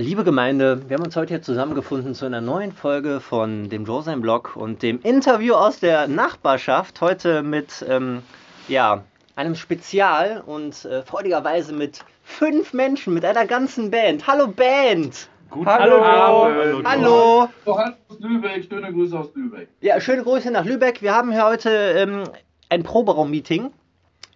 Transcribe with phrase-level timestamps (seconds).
[0.00, 4.00] Liebe Gemeinde, wir haben uns heute hier zusammengefunden zu einer neuen Folge von dem Joe
[4.00, 7.00] sein Blog und dem Interview aus der Nachbarschaft.
[7.00, 8.22] Heute mit ähm,
[8.68, 9.02] ja,
[9.34, 14.24] einem Spezial und äh, freudigerweise mit fünf Menschen, mit einer ganzen Band.
[14.28, 15.28] Hallo Band!
[15.50, 16.04] Guten Hallo.
[16.04, 16.86] Abend.
[16.86, 17.48] Hallo!
[17.66, 19.66] Johannes aus Lübeck, schöne Grüße aus Lübeck.
[19.80, 21.02] Ja, schöne Grüße nach Lübeck.
[21.02, 22.22] Wir haben hier heute ähm,
[22.68, 23.72] ein Proberaum-Meeting.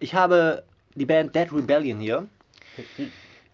[0.01, 0.63] Ich habe
[0.95, 2.27] die Band Dead Rebellion hier,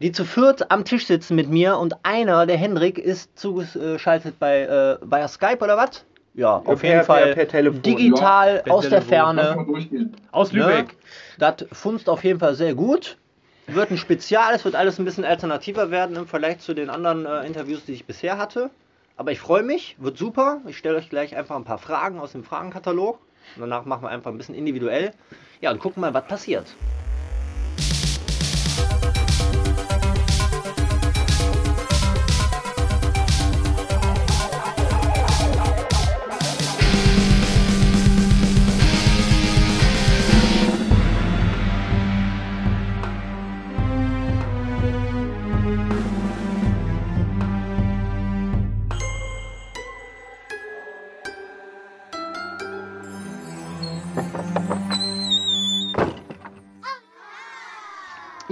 [0.02, 4.62] die zu viert am Tisch sitzen mit mir und einer, der Hendrik, ist zugeschaltet bei
[4.62, 6.06] äh, via Skype oder was?
[6.36, 7.82] Ja, auf per- jeden Fall per- per Telefon.
[7.82, 9.36] digital Per aus der Telefon.
[9.36, 10.16] Lass Ferne.
[10.32, 10.88] Aus Lübeck.
[10.88, 10.94] Ne?
[11.40, 13.18] Das funzt auf jeden Fall sehr gut.
[13.68, 17.26] Wird ein Spezial, es wird alles ein bisschen alternativer werden im Vergleich zu den anderen
[17.26, 18.70] äh, Interviews, die ich bisher hatte.
[19.18, 20.62] Aber ich freue mich, wird super.
[20.66, 23.20] Ich stelle euch gleich einfach ein paar Fragen aus dem Fragenkatalog.
[23.56, 25.12] Und danach machen wir einfach ein bisschen individuell.
[25.62, 26.68] Ja, und gucken mal, was passiert.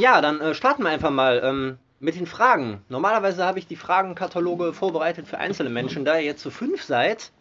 [0.08, 2.82] Ja, dann äh, starten wir einfach mal ähm, mit den Fragen.
[2.88, 6.06] Normalerweise habe ich die Fragenkataloge vorbereitet für einzelne Menschen.
[6.06, 7.34] Da ihr jetzt zu fünf seid,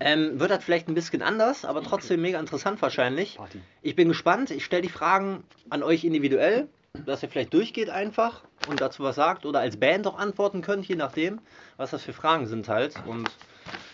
[0.00, 3.38] ähm, wird das vielleicht ein bisschen anders, aber trotzdem mega interessant wahrscheinlich.
[3.80, 4.50] Ich bin gespannt.
[4.50, 6.68] Ich stelle die Fragen an euch individuell,
[7.06, 10.86] dass ihr vielleicht durchgeht einfach und dazu was sagt oder als Band auch antworten könnt,
[10.86, 11.40] je nachdem,
[11.78, 12.96] was das für Fragen sind halt.
[13.06, 13.30] Und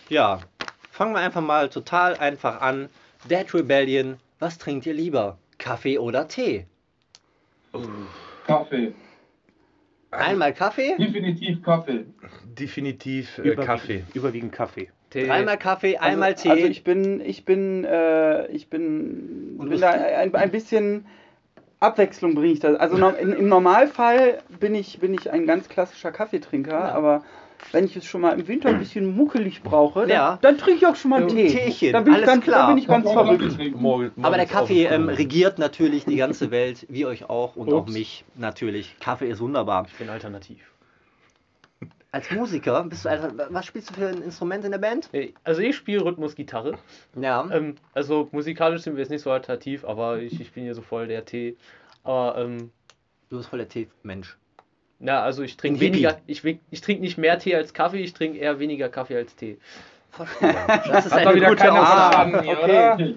[0.09, 0.41] ja,
[0.91, 2.89] fangen wir einfach mal total einfach an.
[3.29, 5.37] Dead Rebellion, was trinkt ihr lieber?
[5.57, 6.67] Kaffee oder Tee?
[8.47, 8.93] Kaffee.
[10.11, 12.05] Einmal Kaffee, Definitiv Kaffee.
[12.57, 14.03] Definitiv äh, Überwiegend- Kaffee.
[14.13, 14.89] Überwiegend Kaffee.
[15.11, 16.49] dreimal Kaffee, einmal also, Tee.
[16.51, 21.05] Also ich bin, ich bin, äh, ich bin, Und bin da ein, ein bisschen
[21.79, 22.73] Abwechslung bringe ich da.
[22.75, 26.91] Also no- in, im Normalfall bin ich, bin ich ein ganz klassischer Kaffeetrinker, Ja.
[26.93, 27.23] aber
[27.71, 30.39] wenn ich es schon mal im Winter ein bisschen muckelig brauche, dann, Ja.
[30.41, 31.47] dann trinke ich auch schon mal einen Ein Tee.
[31.47, 32.59] Teechen, dann bin alles ich ganz, klar.
[32.67, 33.57] Dann bin ich ganz auch verrückt.
[34.21, 37.93] Aber der Kaffee ähm, regiert natürlich die ganze Welt, wie euch auch und auch Ups.
[37.93, 38.95] mich natürlich.
[38.99, 39.85] Kaffee ist wunderbar.
[39.87, 40.59] Ich bin alternativ.
[42.11, 45.09] Als Musiker, bist du also, was spielst du für ein Instrument in der Band?
[45.13, 46.77] Äh, Also ich spiele Rhythmusgitarre.
[47.19, 47.47] Ja.
[47.51, 50.81] Ähm, also musikalisch sind wir jetzt nicht so alternativ, aber ich, ich bin hier so
[50.81, 51.57] voll der Tee.
[52.03, 52.71] Aber ähm,
[53.29, 54.37] Du bist voll der Tee-Mensch.
[54.99, 58.37] Na, also ich trinke weniger, ich, ich trinke nicht mehr Tee als Kaffee, ich trinke
[58.39, 59.57] eher weniger Kaffee als Tee.
[60.87, 62.41] Das ist eine wieder gute Aussage.
[62.41, 63.15] hier, okay.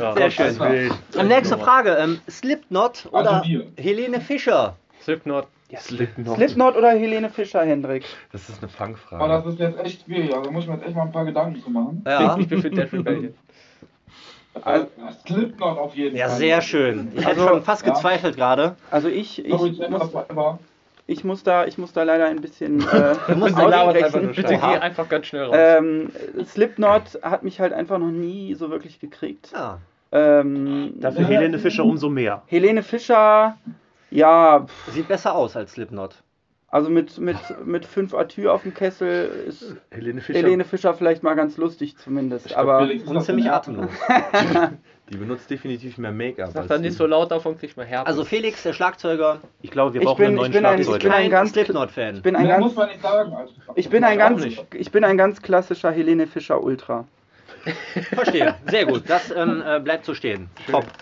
[0.00, 1.28] Ja, Sehr schön.
[1.28, 3.66] nächste Frage, ähm, Slipknot Also oder wir.
[3.76, 4.74] Helene Fischer?
[5.02, 5.46] Slipknot.
[5.78, 6.36] Slipknot.
[6.36, 8.04] Slipknot oder Helene Fischer, Hendrik?
[8.32, 9.28] Das ist eine Aber Fangfrage.
[9.28, 10.34] das ist jetzt echt schwierig.
[10.34, 12.02] Also muss ich mir jetzt echt mal ein paar Gedanken zu machen.
[12.04, 12.36] Ja.
[12.36, 13.34] Ich bin für Dead Rebellion.
[14.62, 14.88] Also,
[15.28, 16.38] Slipknot auf jeden Ja, Fall.
[16.38, 17.12] sehr schön.
[17.14, 17.92] Ich hätte Also, schon fast ja.
[17.92, 18.74] gezweifelt gerade.
[18.90, 20.10] Also ich, ich, Sorry, muss,
[21.10, 24.54] ich, muss da, ich muss da leider ein bisschen äh, Du musst einfach nur Bitte
[24.54, 25.56] geh einfach ganz schnell raus.
[25.58, 26.10] Ähm,
[26.44, 29.50] Slipknot hat mich halt einfach noch nie so wirklich gekriegt.
[29.52, 29.78] Ja.
[30.12, 32.42] Ähm, Dafür Helene Fischer umso mehr.
[32.46, 33.56] Helene Fischer,
[34.10, 36.22] ja, Sieht besser aus als Slipknot.
[36.70, 41.22] Also mit, mit, mit fünf Atür auf dem Kessel ist Helene Fischer, Helene Fischer vielleicht
[41.22, 42.46] mal ganz lustig zumindest.
[42.46, 43.90] Ich glaub, Aber Und ziemlich atemlos.
[45.10, 46.50] die benutzt definitiv mehr Make-up.
[46.52, 48.06] Sag dann nicht so laut, davon kriegt man Herpes.
[48.06, 50.78] Also Felix, der Schlagzeuger, Ich glaube, wir Ich brauchen bin- einen ich neuen bin ein-
[50.80, 51.14] Ich Schlagzeuger.
[51.14, 52.16] bin ein ganz- Slipknot-Fan.
[52.16, 53.32] ich bin ein ganz, muss man nicht sagen.
[53.32, 54.64] Also, ich bin ein ganz, nicht.
[54.74, 57.04] ich bin ein ganz klassischer Helene Fischer Ultra.
[58.14, 58.54] Verstehe.
[58.70, 59.02] Sehr gut.
[59.08, 60.48] Das ähm, äh, bleibt so stehen.
[60.70, 60.84] Top.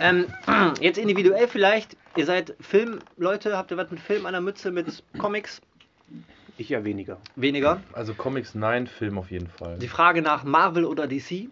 [0.00, 0.26] Ähm,
[0.80, 1.96] jetzt individuell vielleicht.
[2.16, 5.60] Ihr seid Filmleute, habt ihr was mit Film an der Mütze, mit Comics?
[6.58, 7.16] Ich ja weniger.
[7.36, 7.80] Weniger.
[7.94, 9.78] Also Comics, nein, Film auf jeden Fall.
[9.78, 11.48] Die Frage nach Marvel oder DC?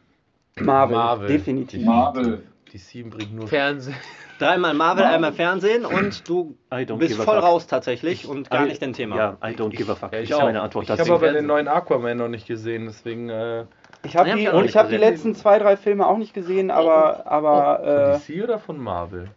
[0.61, 1.29] Marvel, Marvel.
[1.29, 1.85] definitiv.
[1.85, 2.43] Marvel.
[2.73, 3.49] Sieben bringt nur.
[3.49, 3.97] Fernsehen.
[4.39, 6.57] Dreimal Marvel, einmal Fernsehen und du
[6.99, 7.43] bist voll fuck.
[7.45, 9.17] raus tatsächlich und gar I- nicht dein Thema.
[9.17, 10.13] Ja, I don't give a fuck.
[10.13, 10.43] Ich ist auch.
[10.43, 11.01] meine Antwort Ich dazu.
[11.01, 13.29] hab Ich aber habe den den neuen Aquaman noch nicht gesehen, deswegen.
[13.29, 13.65] Äh,
[14.05, 17.27] Ich habe die, ich ich hab die letzten zwei, drei Filme auch nicht gesehen, aber,
[17.27, 17.81] aber
[18.23, 19.31] von äh, DC oder von Marvel?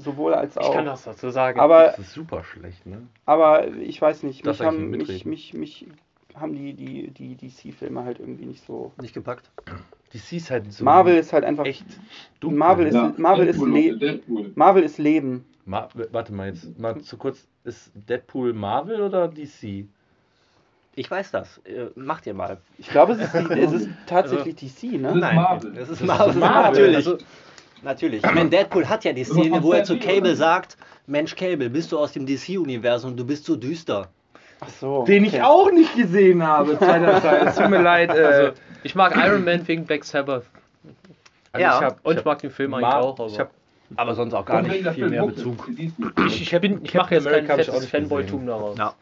[0.00, 0.92] Sowohl als Ich kann auch.
[0.92, 1.60] das dazu sagen.
[1.60, 3.02] Aber, Das ist super schlecht, ne?
[3.26, 5.86] aber ich weiß nicht, Das mich haben, mich, mich, mich
[6.34, 8.92] haben die, die, die DC-Filme halt irgendwie nicht so.
[9.00, 9.50] Nicht gepackt.
[10.12, 10.84] DC ist halt so.
[10.84, 11.64] Marvel ist halt einfach.
[11.64, 11.84] echt
[12.40, 12.58] dunkel.
[12.58, 14.52] Marvel ist, Ja, Marvel ist, Deadpool, Le Deadpool.
[14.54, 15.44] Marvel ist Leben.
[15.66, 17.46] Ma warte mal jetzt, mal zu kurz.
[17.64, 19.84] Ist Deadpool Marvel oder DC?
[20.96, 21.58] Ich weiß das.
[21.58, 22.58] Äh, macht ihr mal.
[22.78, 25.08] Ich glaube, es ist, die, es ist tatsächlich DC, ne?
[25.08, 25.72] Das ist Marvel.
[25.74, 26.34] Das ist Marvel.
[26.34, 26.70] Marvel.
[26.92, 26.96] Natürlich.
[26.96, 27.18] Also,
[27.82, 28.24] Natürlich.
[28.24, 31.92] Ich meine, Deadpool hat ja die Szene, wo er zu Cable sagt: Mensch, Cable, bist
[31.92, 33.16] du aus dem DC-Universum?
[33.16, 34.08] Du bist so düster.
[34.60, 35.04] Ach so.
[35.04, 35.36] Den okay.
[35.36, 36.72] ich auch nicht gesehen habe.
[36.72, 38.10] Es tut mir leid.
[38.10, 40.44] Äh, Also, ich mag Iron Man wegen Black Sabbath.
[41.52, 43.18] also Ja, ich hab, Und ich mag den Film eigentlich Mar- auch.
[43.18, 43.50] Aber Ich hab,
[43.96, 45.66] Aber sonst auch gar nicht viel mehr Bezug.
[45.66, 45.72] du.
[46.26, 47.86] ich, ich, bin, ich mache jetzt kein America auch fettes.
[47.90, 48.78] Fanboy-Tum daraus.
[48.78, 48.94] Ja.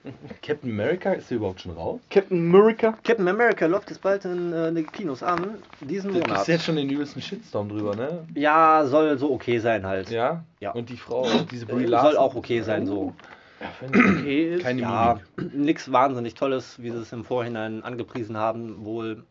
[0.42, 2.00] Captain America, ist der überhaupt schon raus?
[2.10, 2.92] Captain America.
[3.04, 6.28] Captain America läuft jetzt bald in äh, den Kinos an, diesen Da Monat.
[6.34, 8.26] gibt's jetzt schon den übelsten Shitstorm drüber, ne?
[8.34, 10.10] Ja, soll so okay sein halt.
[10.10, 10.44] Ja?
[10.60, 10.72] Ja.
[10.72, 12.10] Und die Frau, diese Brie Äh, Larson.
[12.12, 13.14] Soll auch okay sein so.
[13.60, 14.62] Ja, wenn Okay ist.
[14.62, 15.20] Keine Ja,
[15.52, 19.24] nichts wahnsinnig Tolles, wie sie es im Vorhinein angepriesen haben, wohl.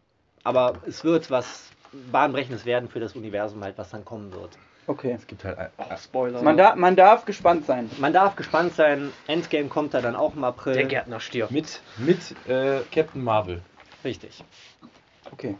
[0.43, 1.69] Aber es wird was
[2.11, 4.49] Bahnbrechendes werden für das Universum halt, was dann kommen wird.
[4.87, 5.11] Okay.
[5.11, 6.41] Es gibt halt ein, Oh, Spoiler.
[6.41, 7.89] Man, da, man darf gespannt sein.
[7.99, 9.11] Man darf gespannt sein.
[9.27, 10.73] Endgame kommt da dann auch im April.
[10.75, 11.51] Der Gärtner stirbt.
[11.51, 13.61] mit, mit äh, Captain Marvel.
[14.05, 14.43] Richtig.
[15.31, 15.55] Okay.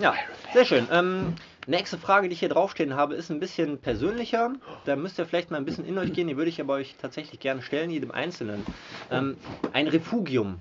[0.00, 0.14] Ja,
[0.52, 0.88] sehr schön.
[0.90, 1.34] Ähm,
[1.68, 4.52] nächste Frage, die ich hier draufstehen habe, ist ein bisschen persönlicher.
[4.84, 6.26] Da müsst ihr vielleicht mal ein bisschen in euch gehen.
[6.26, 8.66] Die würde ich aber euch tatsächlich gerne stellen, jedem Einzelnen.
[9.12, 9.36] Ähm,
[9.72, 10.58] ein Refugium.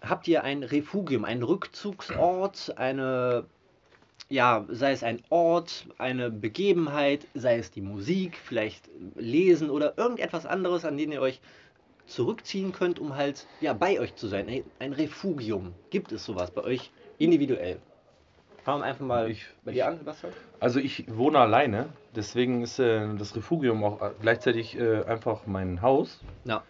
[0.00, 3.44] Habt ihr ein Refugium, einen Rückzugsort, eine,
[4.32, 10.46] ja, sei es ein Ort, eine Begebenheit, sei es die Musik, vielleicht Lesen oder irgendetwas
[10.46, 11.40] anderes, an dem ihr euch
[12.06, 14.48] zurückziehen könnt, um halt ja bei euch zu sein.
[14.48, 15.74] Ein, ein Refugium.
[15.90, 17.78] Gibt es sowas bei euch individuell?
[18.64, 20.32] Fangen wir einfach mal Ich- bei dir an, Sebastian.
[20.60, 25.82] Also ich wohne alleine, deswegen ist äh, das Refugium auch äh, gleichzeitig äh, einfach mein
[25.82, 26.20] Haus.
[26.44, 26.62] Ja.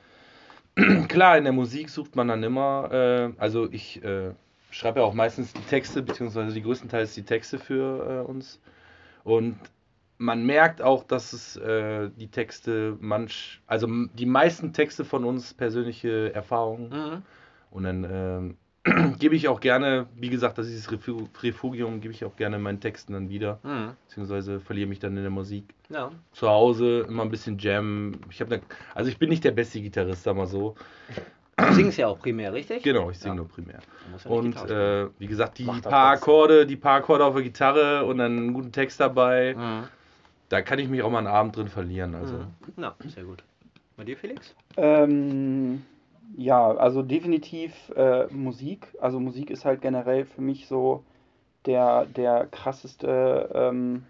[1.08, 4.30] Klar, in der Musik sucht man dann immer, äh, also ich äh,
[4.72, 8.60] schreibe ja auch meistens die Texte, beziehungsweise die größtenteils die Texte für äh, uns.
[9.24, 9.56] Und
[10.18, 15.54] man merkt auch, dass es äh, die Texte manch, also die meisten Texte von uns
[15.54, 16.88] persönliche Erfahrungen.
[16.90, 17.22] Mhm.
[17.70, 22.12] Und dann ähm, gebe ich auch gerne, wie gesagt, das ist dieses Refu Refugium, gebe
[22.12, 23.92] ich auch gerne meinen Texten dann wieder, Mhm.
[24.08, 25.74] beziehungsweise verliere mich dann in der Musik.
[25.88, 26.10] Ja.
[26.32, 28.12] Zu Hause immer ein bisschen Jam.
[28.30, 28.60] Ich habe
[28.94, 30.74] also ich bin nicht der beste Gitarrist, sag mal so.
[31.56, 32.82] Du singst ja auch primär, richtig?
[32.82, 33.36] Genau, ich singe Ja.
[33.36, 33.78] nur primär.
[34.24, 36.12] Ja Und äh, wie gesagt, die Macht paar.
[36.12, 39.54] Akkorde, die paar Akkorde auf der Gitarre und dann einen guten Text dabei.
[39.56, 39.84] Mhm.
[40.48, 42.14] da kann ich mich auch mal einen Abend drin verlieren.
[42.14, 42.46] Also Mhm.
[42.76, 43.42] Na, sehr gut.
[43.96, 44.54] Bei dir, Felix?
[44.76, 45.82] Ähm,
[46.36, 48.88] ja, also definitiv äh, Musik.
[49.00, 51.04] Also Musik ist halt generell für mich so
[51.66, 54.04] der, der krasseste ähm,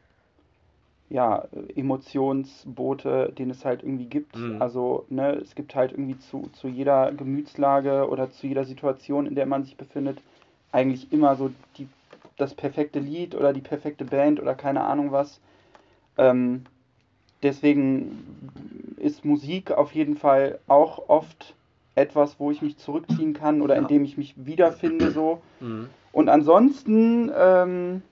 [1.12, 4.36] ja, Emotionsbote, den es halt irgendwie gibt.
[4.36, 4.62] Mhm.
[4.62, 9.34] Also, ne, es gibt halt irgendwie zu, zu jeder Gemütslage oder zu jeder Situation, in
[9.34, 10.18] der man sich befindet,
[10.72, 11.86] eigentlich immer so die,
[12.38, 15.40] das perfekte Lied oder die perfekte Band oder keine Ahnung was.
[16.16, 16.64] Ähm,
[17.42, 18.50] deswegen
[18.96, 21.54] ist Musik auf jeden Fall auch oft
[21.94, 23.88] etwas, wo ich mich zurückziehen kann oder in Ja.
[23.88, 25.42] dem ich mich wiederfinde so.
[25.60, 25.90] Mhm.
[26.12, 28.02] Und ansonsten ähm,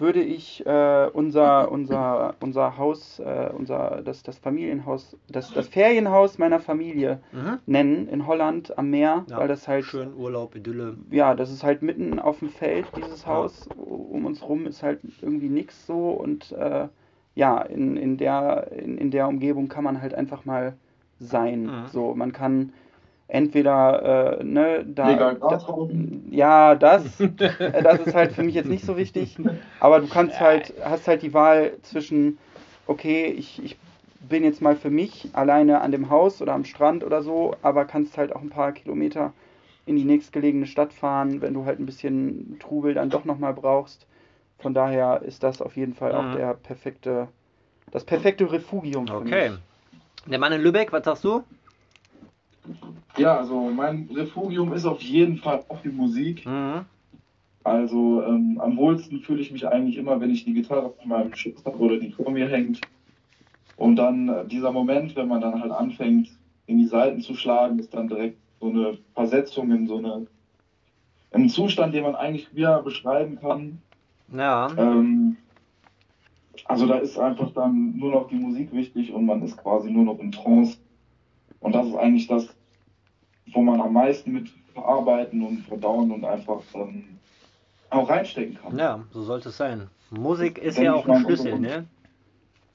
[0.00, 6.38] würde ich äh, unser, unser, unser Haus, äh, unser, das, das Familienhaus, das, das Ferienhaus
[6.38, 7.58] meiner Familie Mhm.
[7.66, 10.96] nennen in Holland am Meer, Ja, weil das halt Schön Urlaub, Idylle.
[11.10, 13.28] ja, das ist halt mitten auf dem Feld, dieses Ja.
[13.28, 13.68] Haus.
[13.76, 16.88] Um uns rum ist halt irgendwie nichts so und äh,
[17.34, 20.74] ja, in, in, der, in, in der Umgebung kann man halt einfach mal
[21.20, 21.64] sein.
[21.64, 21.86] Mhm.
[21.86, 22.72] So, man kann
[23.28, 25.34] entweder, äh, ne, da.
[25.34, 25.60] Da
[26.30, 29.36] ja, das, äh, das ist halt für mich jetzt nicht so wichtig.
[29.80, 32.38] Aber du kannst halt, hast halt die Wahl zwischen,
[32.86, 33.76] okay, ich, ich
[34.28, 37.84] bin jetzt mal für mich alleine an dem Haus oder am Strand oder so, aber
[37.84, 39.32] kannst halt auch ein paar Kilometer
[39.86, 44.06] in die nächstgelegene Stadt fahren, wenn du halt ein bisschen Trubel dann doch nochmal brauchst.
[44.58, 46.18] Von daher ist das auf jeden Fall Mhm.
[46.18, 47.28] auch der perfekte,
[47.92, 49.50] das perfekte Refugium für Okay.
[49.50, 49.60] mich.
[50.26, 51.42] Der Mann in Lübeck, was sagst du?
[53.16, 56.46] Ja, also mein Refugium ist auf jeden Fall auch die Musik.
[56.46, 56.84] Mhm.
[57.64, 61.34] Also ähm, am wohlsten fühle ich mich eigentlich immer, wenn ich die Gitarre auf meinem
[61.34, 62.80] Schutz habe oder die vor mir hängt.
[63.76, 66.30] Und dann äh, dieser Moment, wenn man dann halt anfängt,
[66.66, 70.26] in die Seiten zu schlagen, ist dann direkt so eine Versetzung in so eine
[71.30, 73.82] einen Zustand, den man eigentlich wieder beschreiben kann.
[74.32, 74.68] Ja.
[74.76, 75.36] Ähm,
[76.64, 80.04] also da ist einfach dann nur noch die Musik wichtig und man ist quasi nur
[80.04, 80.78] noch in Trance.
[81.60, 82.48] Und das ist eigentlich das,
[83.52, 87.18] wo man am meisten mit verarbeiten und verdauen und einfach ähm,
[87.90, 88.78] auch reinstecken kann.
[88.78, 89.88] Ja, so sollte es sein.
[90.10, 91.86] Musik ist Denke ja auch ein Schlüssel, und- ne?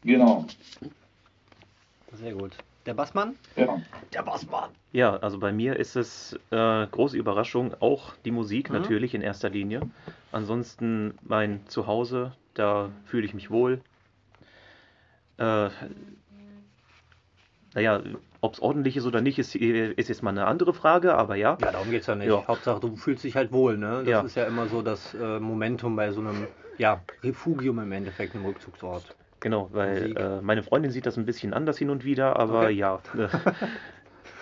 [0.03, 0.45] Genau.
[2.13, 2.57] Sehr gut.
[2.85, 3.35] Der Bassmann?
[3.55, 3.81] Ja.
[4.13, 4.69] Der Bassmann.
[4.91, 8.75] Ja, also bei mir ist es äh, große Überraschung, auch die Musik Mhm.
[8.77, 9.81] natürlich in erster Linie.
[10.31, 13.81] Ansonsten mein Zuhause, da fühle ich mich wohl.
[15.37, 15.69] Äh,
[17.73, 18.01] naja,
[18.43, 21.57] ob es ordentlich ist oder nicht, ist, ist jetzt mal eine andere Frage, aber ja.
[21.61, 22.27] Ja, darum geht's ja nicht.
[22.27, 22.45] Ja.
[22.45, 23.99] Hauptsache, du fühlst dich halt wohl, ne?
[23.99, 24.19] Das Ja.
[24.21, 26.47] ist ja immer so das äh, Momentum bei so einem,
[26.77, 29.15] ja, Refugium im Endeffekt, einem Rückzugsort.
[29.39, 32.73] Genau, weil äh, meine Freundin sieht das ein bisschen anders hin und wieder, aber Okay.
[32.73, 32.99] ja.
[33.17, 33.27] äh,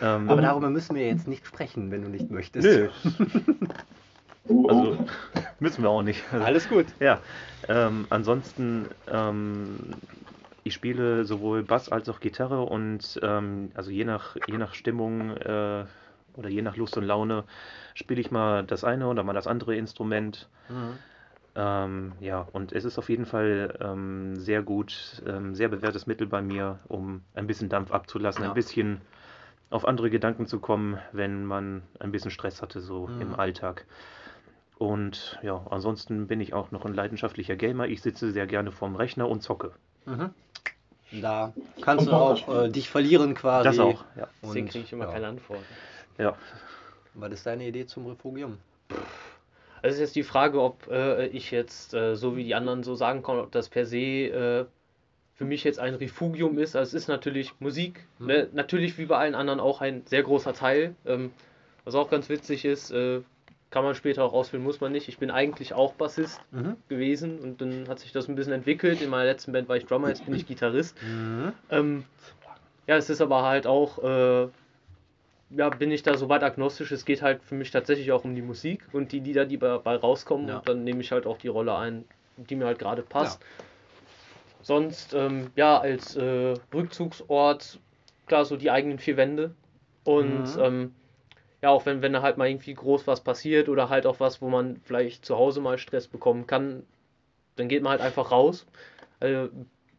[0.01, 2.67] Ähm, Aber darüber müssen wir jetzt nicht sprechen, wenn du nicht möchtest.
[2.67, 2.87] nö,
[4.49, 4.97] Oh, also
[5.59, 6.23] müssen wir auch nicht.
[6.31, 6.87] Also, Alles gut.
[6.99, 7.19] Ja,
[7.69, 9.77] ähm, ansonsten, ähm,
[10.63, 15.31] ich spiele sowohl Bass als auch Gitarre und ähm, also je nach, je nach Stimmung
[15.37, 15.85] äh,
[16.35, 17.43] oder je nach Lust und Laune
[17.93, 20.49] spiele ich mal das eine oder mal das andere Instrument.
[20.69, 20.97] Mhm.
[21.53, 26.27] Ähm, ja, und es ist auf jeden Fall ähm, sehr gut, ähm, sehr bewährtes Mittel
[26.27, 28.49] bei mir, um ein bisschen Dampf abzulassen, Ja.
[28.49, 29.01] ein bisschen
[29.69, 33.21] auf andere Gedanken zu kommen, wenn man ein bisschen Stress hatte, so Mhm.
[33.21, 33.85] im Alltag.
[34.77, 37.87] Und ja, ansonsten bin ich auch noch ein leidenschaftlicher Gamer.
[37.87, 39.71] Ich sitze sehr gerne vorm Rechner und zocke.
[40.05, 40.29] Mhm.
[41.11, 43.65] Da kannst du auch äh, dich verlieren quasi.
[43.65, 44.27] Das auch, ja.
[44.41, 45.11] Deswegen kriege ich immer ja.
[45.11, 45.59] keine Antwort.
[46.17, 46.35] ja.
[47.13, 48.57] Was ist deine Idee zum Refugium?
[49.81, 52.95] Also ist jetzt die Frage, ob äh, ich jetzt, äh, so wie die anderen so
[52.95, 54.65] sagen kann, ob das per se äh,
[55.35, 56.75] für mich jetzt ein Refugium ist.
[56.75, 58.27] Also es ist natürlich Musik, Mhm.
[58.27, 58.47] ne?
[58.53, 60.95] natürlich wie bei allen anderen auch ein sehr großer Teil.
[61.05, 61.31] Ähm,
[61.83, 63.21] was auch ganz witzig ist, äh,
[63.71, 65.07] kann man später auch ausführen, muss man nicht.
[65.07, 66.75] Ich bin eigentlich auch Bassist Mhm.
[66.89, 69.01] gewesen und dann hat sich das ein bisschen entwickelt.
[69.01, 70.95] In meiner letzten Band war ich Drummer, jetzt bin ich Gitarrist.
[71.01, 71.53] Mhm.
[71.69, 72.03] Ähm,
[72.85, 74.47] ja, es ist aber halt auch, äh,
[75.51, 76.91] ja, bin ich da so weit agnostisch.
[76.91, 79.95] Es geht halt für mich tatsächlich auch um die Musik und die Lieder, die dabei
[79.95, 80.49] rauskommen.
[80.49, 80.57] Ja.
[80.57, 82.05] Und dann nehme ich halt auch die Rolle ein,
[82.37, 83.41] die mir halt gerade passt.
[84.61, 87.79] Sonst, ähm, ja, als äh, Rückzugsort,
[88.27, 89.55] klar, so die eigenen vier Wände.
[90.03, 90.61] Und Mhm.
[90.61, 90.95] ähm,
[91.61, 94.41] ja, auch wenn, wenn da halt mal irgendwie groß was passiert oder halt auch was,
[94.41, 96.83] wo man vielleicht zu Hause mal Stress bekommen kann,
[97.55, 98.65] dann geht man halt einfach raus.
[99.19, 99.49] Also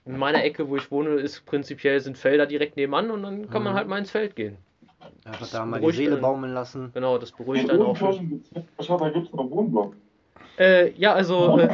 [0.05, 3.63] in meiner Ecke, wo ich wohne, ist prinzipiell sind Felder direkt nebenan und dann kann
[3.63, 3.77] man Mhm.
[3.77, 4.57] halt mal ins Feld gehen.
[5.25, 6.23] Einfach da mal die Seele einen.
[6.23, 6.91] baumeln lassen.
[6.95, 7.97] Genau, das beruhigt dann auch.
[7.97, 8.29] schon.
[8.29, 8.51] Gibt's,
[8.89, 9.95] da gibt es noch Wohnblock.
[10.59, 11.69] Äh, ja, also äh,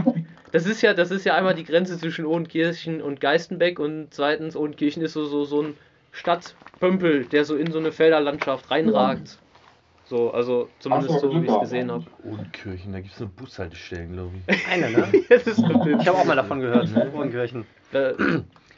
[0.53, 4.55] das ist ja, das ist ja einmal die Grenze zwischen Ohrenkirchen und Geistenbeck und zweitens
[4.55, 5.75] Ohrenkirchen ist so, so, so ein
[6.13, 9.39] Stadtpömpel, der so in so eine Felderlandschaft reinragt.
[10.09, 12.05] So, also zumindest Ach so, wie ich es gesehen habe.
[12.25, 14.67] Unkirchen, da gibt es nur Bushaltestellen, glaube ich.
[14.71, 15.09] Eine, ne?
[15.29, 16.01] Das ist stimmt.
[16.01, 17.11] Ich habe auch mal davon gehört, ne?
[17.15, 17.67] Ohrenkirchen.
[17.93, 18.13] Äh,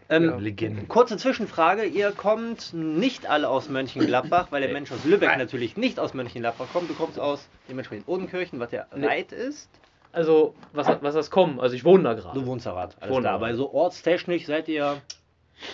[0.08, 0.36] Ähm, Ja.
[0.38, 0.86] Legende.
[0.86, 6.00] Kurze Zwischenfrage, ihr kommt nicht alle aus Mönchengladbach, weil der Mensch aus Lübeck natürlich nicht
[6.00, 6.90] aus Mönchengladbach kommt.
[6.90, 9.06] Du kommst aus dementsprechend Odenkirchen, was ja Nee.
[9.06, 9.70] Reit ist.
[10.10, 11.60] also, was, hat- was das kommen?
[11.60, 12.36] Also ich wohne da gerade.
[12.40, 13.38] Du wohnst da Rad, alles Wohne klar.
[13.38, 13.46] da.
[13.46, 14.96] Aber so ortstechnisch seid ihr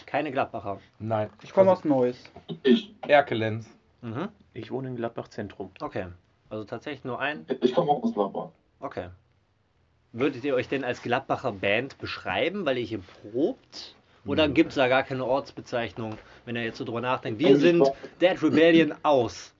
[0.04, 0.80] keine Gladbacher.
[0.98, 1.30] Nein.
[1.42, 2.22] Ich komme aus Neuss.
[2.62, 3.66] Ich, Erkelenz.
[4.02, 4.28] Mhm.
[4.56, 5.70] Ich wohne in Gladbach Zentrum.
[5.80, 6.06] Okay.
[6.48, 7.44] Also tatsächlich nur ein.
[7.60, 8.48] ich komme auch aus Gladbach.
[8.80, 9.08] Okay.
[10.12, 13.00] Würdet ihr euch denn als Gladbacher Band beschreiben, weil ihr hier
[13.32, 13.94] probt?
[14.24, 14.54] Oder Nö.
[14.54, 17.38] gibt es da gar keine Ortsbezeichnung, wenn ihr jetzt so drüber nachdenkt?
[17.38, 17.86] Wir sind
[18.20, 19.52] Dead Rebellion aus.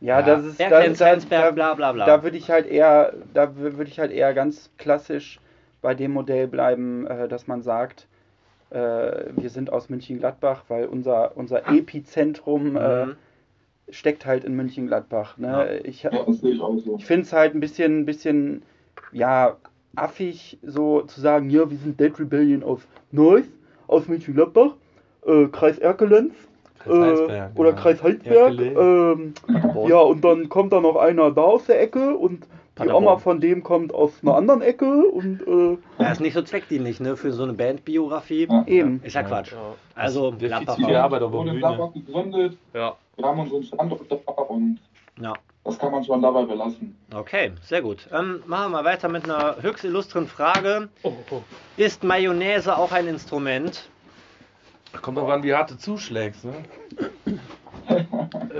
[0.00, 0.26] Ja, Ja.
[0.26, 2.04] das ist da, Berglenz, da, bla bla bla.
[2.04, 5.40] da würde ich halt eher, da würde ich halt eher ganz klassisch
[5.80, 8.06] bei dem Modell bleiben, äh, dass man sagt,
[8.70, 13.16] äh, wir sind aus München-Gladbach, weil unser, unser Epizentrum äh, Mhm.
[13.90, 15.36] Steckt halt in München-Gladbach.
[15.38, 15.48] Ne?
[15.48, 15.84] Ja.
[15.84, 16.96] Ich, Ja, so.
[16.98, 18.62] ich finde es halt ein bisschen, ein bisschen,
[19.12, 19.56] ja,
[19.96, 22.80] affig, so zu sagen, ja, wir sind Dead Rebellion aus
[23.12, 23.44] Neuss,
[23.86, 24.74] aus München-Gladbach,
[25.26, 26.34] äh, Kreis Erkelenz.
[26.80, 27.82] Kreis Äh, Heinsberg, oder genau.
[27.82, 28.58] Kreis Heinsberg.
[28.58, 28.78] Erkelenz.
[28.78, 29.34] Ähm,
[29.88, 33.04] ja, und dann kommt da noch einer da aus der Ecke und die Paderborn.
[33.04, 36.98] Oma von dem kommt aus einer anderen Ecke und äh, Ja, ist nicht so zweckdienlich,
[37.00, 37.16] ne?
[37.16, 38.48] Für so eine Bandbiografie.
[38.50, 38.64] Ja.
[38.66, 39.00] eben.
[39.04, 39.52] Ist ja Quatsch.
[39.52, 40.50] Ja, Also der
[41.32, 41.58] wurde in.
[41.58, 42.96] Gladbach gegründet, ja.
[43.16, 44.00] wir haben unseren Standort
[44.50, 44.78] und
[45.20, 45.32] Ja.
[45.62, 46.96] das kann man schon dabei belassen.
[47.14, 48.08] Okay, sehr gut.
[48.12, 50.88] Ähm, machen wir mal weiter mit einer höchst illustren Frage.
[51.04, 51.42] Oh, oh.
[51.76, 53.88] Ist Mayonnaise auch ein Instrument?
[55.00, 56.52] Kommt drauf an, wie hart du zuschlägst, ne?
[57.88, 58.04] Äh,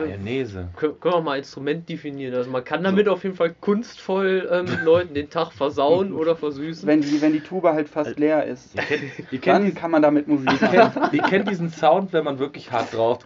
[0.06, 0.68] Mayonnaise.
[0.76, 2.34] können, können wir mal Instrument definieren.
[2.34, 6.86] Also man kann damit auf jeden Fall kunstvoll ähm, Leuten den Tag versauen oder versüßen.
[6.86, 9.90] Wenn die, wenn die Tube halt fast leer ist, Ihr kennt, ihr dann kennt, kann
[9.90, 10.92] man damit Musik ihr machen.
[11.00, 13.18] kennt, ihr kennt diesen Sound, wenn man wirklich hart drauf.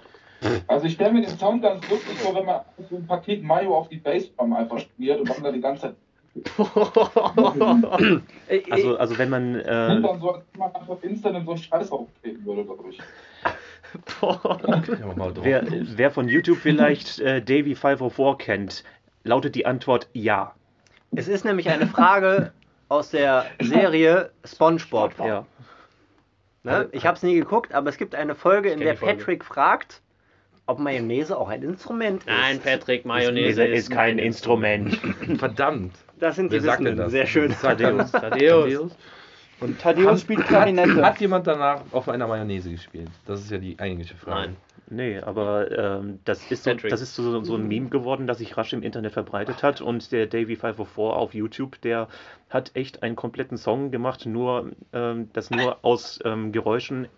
[0.68, 3.76] Also ich stelle mir den Sound ganz lustig vor, wenn man so ein Paket Mayo
[3.76, 5.94] auf die Bassdrum einfach spielt und dann da die ganze Zeit
[8.48, 11.90] Äh, Also, also wenn man, äh, dann so, man einfach instant in so einen Scheiß
[11.90, 12.98] auftreten würde, glaube ich.
[15.42, 18.84] Wer, wer von YouTube vielleicht äh, Davy 504 kennt,
[19.24, 20.54] lautet die Antwort ja.
[21.14, 22.52] es ist nämlich eine Frage
[22.88, 25.18] aus der Serie SpongeBob.
[25.18, 25.46] Ja.
[26.64, 26.88] Ne?
[26.92, 29.16] Ich habe es nie geguckt, aber es gibt eine Folge, in der Folge.
[29.16, 30.02] Patrick fragt,
[30.66, 32.26] ob Mayonnaise auch ein Instrument ist.
[32.26, 34.96] Nein, Patrick, Mayonnaise Mayonnaise ist kein Instrument.
[35.38, 35.94] Verdammt.
[36.18, 37.10] Das sind Wer die denn Wissenden.
[37.10, 37.52] Sehr schön.
[37.52, 38.12] Thaddeus.
[38.12, 38.96] Thaddeus.
[39.60, 41.04] Und Thaddeus spielt Klarinette.
[41.04, 43.10] Hat jemand danach auf einer Mayonnaise gespielt?
[43.26, 44.40] Das ist ja die eigentliche Frage.
[44.40, 44.56] Nein.
[44.90, 48.56] Nee, aber ähm, das ist, so, das ist so, so ein Meme geworden, das sich
[48.56, 49.82] rasch im Internet verbreitet hat.
[49.82, 52.08] Und der Davy 504 auf YouTube, der
[52.48, 57.08] hat echt einen kompletten Song gemacht, nur ähm, das nur aus ähm, Geräuschen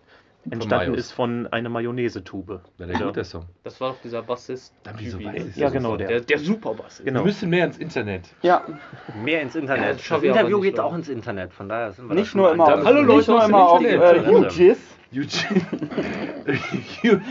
[0.49, 2.61] entstanden ist von einer Mayonnaise-Tube.
[2.77, 3.45] Ja, der gut, der Song.
[3.63, 4.73] Das war doch dieser Bassist.
[4.83, 5.29] Dann wieso Typi.
[5.33, 6.07] weiß ich Ja, genau, der.
[6.07, 7.05] Der, der Superbassist.
[7.05, 7.19] Genau.
[7.19, 8.29] Wir müssen mehr ins Internet.
[8.41, 8.63] Ja,
[9.23, 9.99] Mehr ins Ja, Internet.
[9.99, 12.85] das das Interview geht auch ins Internet, von daher sind wir nicht nur immer auf,
[12.85, 14.59] Hallo Leute nicht nur immer auf Internet.
[14.59, 14.75] äh,
[15.11, 15.61] YouTube.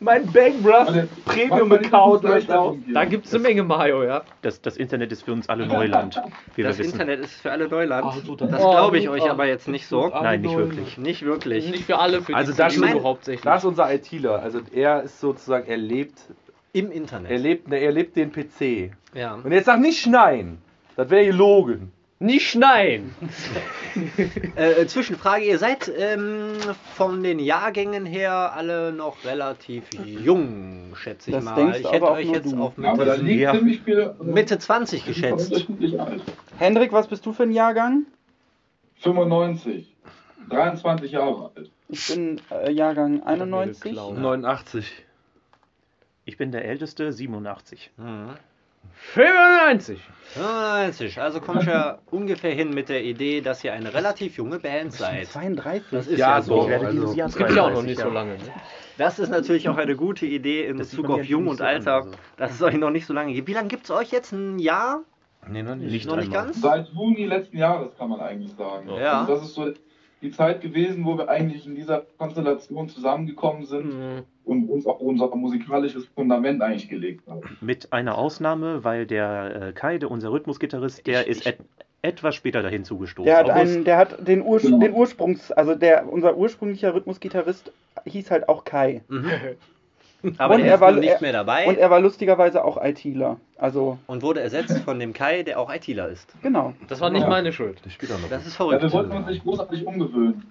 [0.00, 0.88] Mein Bang Bros
[1.24, 2.76] Premium-Account läuft auf.
[2.92, 4.22] Da gibt es eine Menge Mayo, ja.
[4.42, 6.20] Das, das Internet ist für uns alle Neuland,
[6.54, 6.92] wie wir Das wissen.
[6.92, 8.06] Internet ist für alle Neuland.
[8.08, 9.30] Ach, so, das- das Oh, glaube ich oh, euch oh.
[9.30, 10.08] aber jetzt nicht so.
[10.08, 10.98] Nein, nicht wirklich.
[10.98, 11.70] Nicht wirklich.
[11.70, 13.42] Nicht für alle, für Also die da CDU schon- hauptsächlich.
[13.42, 14.40] Da ist unser ITler.
[14.42, 16.18] Also er ist sozusagen, er lebt,
[16.72, 17.30] Im Internet.
[17.30, 18.92] er lebt, ne, er lebt den PC.
[19.14, 19.34] ja.
[19.34, 20.58] Und jetzt sag nicht schneien.
[20.96, 21.90] Das wäre gelogen.
[22.24, 23.14] Nicht schneien!
[24.56, 26.54] Äh, Zwischenfrage, ihr seid ähm,
[26.96, 31.76] von den Jahrgängen her alle noch relativ jung, schätze ich Das mal.
[31.80, 32.60] Ich hätte euch jetzt du.
[32.60, 33.52] auf Aber da Mitte, liegt Ja.
[33.54, 34.12] ziemlich viel.
[34.20, 35.68] Mitte 20 geschätzt.
[36.58, 38.04] Hendrik, was bist du für ein Jahrgang?
[38.96, 39.94] 95.
[40.50, 41.70] 23 Jahre alt.
[41.88, 43.80] Ich bin äh, Jahrgang 91.
[43.82, 44.18] geklaut.
[44.18, 45.04] 89.
[46.24, 47.92] Ich bin der Älteste, 87.
[47.96, 48.30] Mhm.
[48.92, 50.00] 95!
[50.34, 51.20] 95.
[51.20, 54.92] Also komme ich ja ungefähr hin mit der Idee, dass ihr eine relativ junge Band
[54.92, 55.26] seid.
[55.28, 55.84] 32.
[55.90, 56.62] Das ist Ja, ja, so.
[56.62, 58.04] Ich werde also- dieses Jahr Das gibt ja auch noch 32, nicht ja.
[58.06, 58.32] so lange.
[58.32, 58.38] Ne?
[58.98, 61.70] Das ist natürlich auch eine gute Idee in Das Bezug auf Jung und so an,
[61.70, 62.10] Alter, also.
[62.36, 63.48] dass es euch noch nicht so lange gibt.
[63.48, 64.32] Wie lange gibt es euch jetzt?
[64.32, 65.02] Ein Jahr?
[65.48, 65.90] Nee, noch nicht.
[65.92, 66.60] Nicht noch nicht ganz?
[66.60, 68.88] Seit Juni letzten Jahres kann man eigentlich sagen.
[68.88, 69.20] Ja.
[69.20, 69.72] Also das ist so
[70.22, 74.22] die Zeit gewesen, wo wir eigentlich in dieser Konstellation zusammengekommen sind Mhm.
[74.44, 77.40] Und uns auch unser musikalisches Fundament eigentlich gelegt haben.
[77.60, 81.58] Mit einer Ausnahme, weil der äh, Kai, der, unser Rhythmusgitarrist, der Ich- ist et
[82.02, 83.24] etwas später dahin zugestoßen.
[83.24, 84.78] Der hat, einen, der hat den, Urs Genau.
[84.78, 87.72] den Ursprungs, also der, unser ursprünglicher Rhythmusgitarrist
[88.04, 89.02] hieß halt auch Kai.
[89.08, 89.30] Mhm.
[90.38, 93.38] Aber Und der er war- nicht mehr dabei Und und, er war lustigerweise auch ITler.
[93.58, 96.34] Also, wurde ersetzt von dem Kai, der auch ITler ist.
[96.42, 96.74] genau.
[96.88, 97.28] Das war nicht Ja.
[97.28, 97.80] meine Schuld.
[97.88, 98.28] Spielt auch noch.
[98.30, 98.92] Das ist Ja, wir verrückt.
[98.94, 100.42] wollten uns nicht großartig umgewöhnen.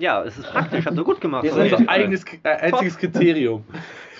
[0.00, 1.44] Ja, es ist praktisch, habt ihr gut gemacht.
[1.44, 3.64] Auf sind jeden unser eigenes, einziges Kriterium.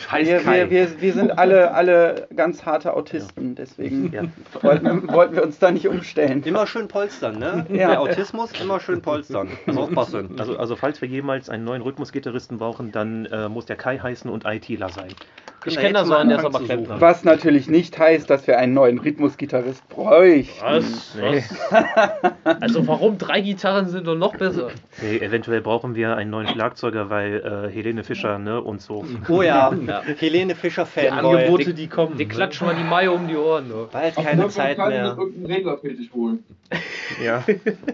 [0.01, 4.23] Scheiß Wir, wir, wir, wir sind alle, alle ganz harte Autisten, deswegen Ja.
[4.63, 6.43] wollten, wollten wir uns da nicht umstellen.
[6.45, 7.67] Immer schön polstern, ne?
[7.71, 7.89] Ja.
[7.89, 9.49] Bei Autismus immer schön polstern.
[9.67, 10.37] Also aufpassen.
[10.39, 14.31] Also, also falls wir jemals einen neuen Rhythmusgitarristen brauchen, dann äh, muss der Kai heißen
[14.31, 15.09] und ITler sein.
[15.67, 17.01] Ich kenne da so mal einen, der ist aber Klempner.
[17.03, 20.65] Was natürlich nicht heißt, dass wir einen neuen Rhythmusgitarrist bräuchten.
[20.65, 21.15] Was?
[21.21, 21.45] Nee.
[21.71, 22.33] Was?
[22.61, 23.19] Also warum?
[23.19, 24.69] Drei Gitarren sind doch noch besser.
[25.03, 29.05] Nee, eventuell brauchen wir einen neuen Schlagzeuger, weil äh, Helene Fischer ne, und so.
[29.29, 30.03] Oh ja, ja.
[30.19, 31.37] Helene Fischer die Fanboy.
[31.45, 32.17] Angebote, die kommen.
[32.17, 33.69] Die klatschen mal die Mayo um die Ohren.
[33.69, 33.89] Ne?
[33.93, 35.11] Bald Auf keine Zeit mehr.
[35.11, 36.45] mit irgendeinem Regler tätig holen.
[37.25, 37.43] Ja.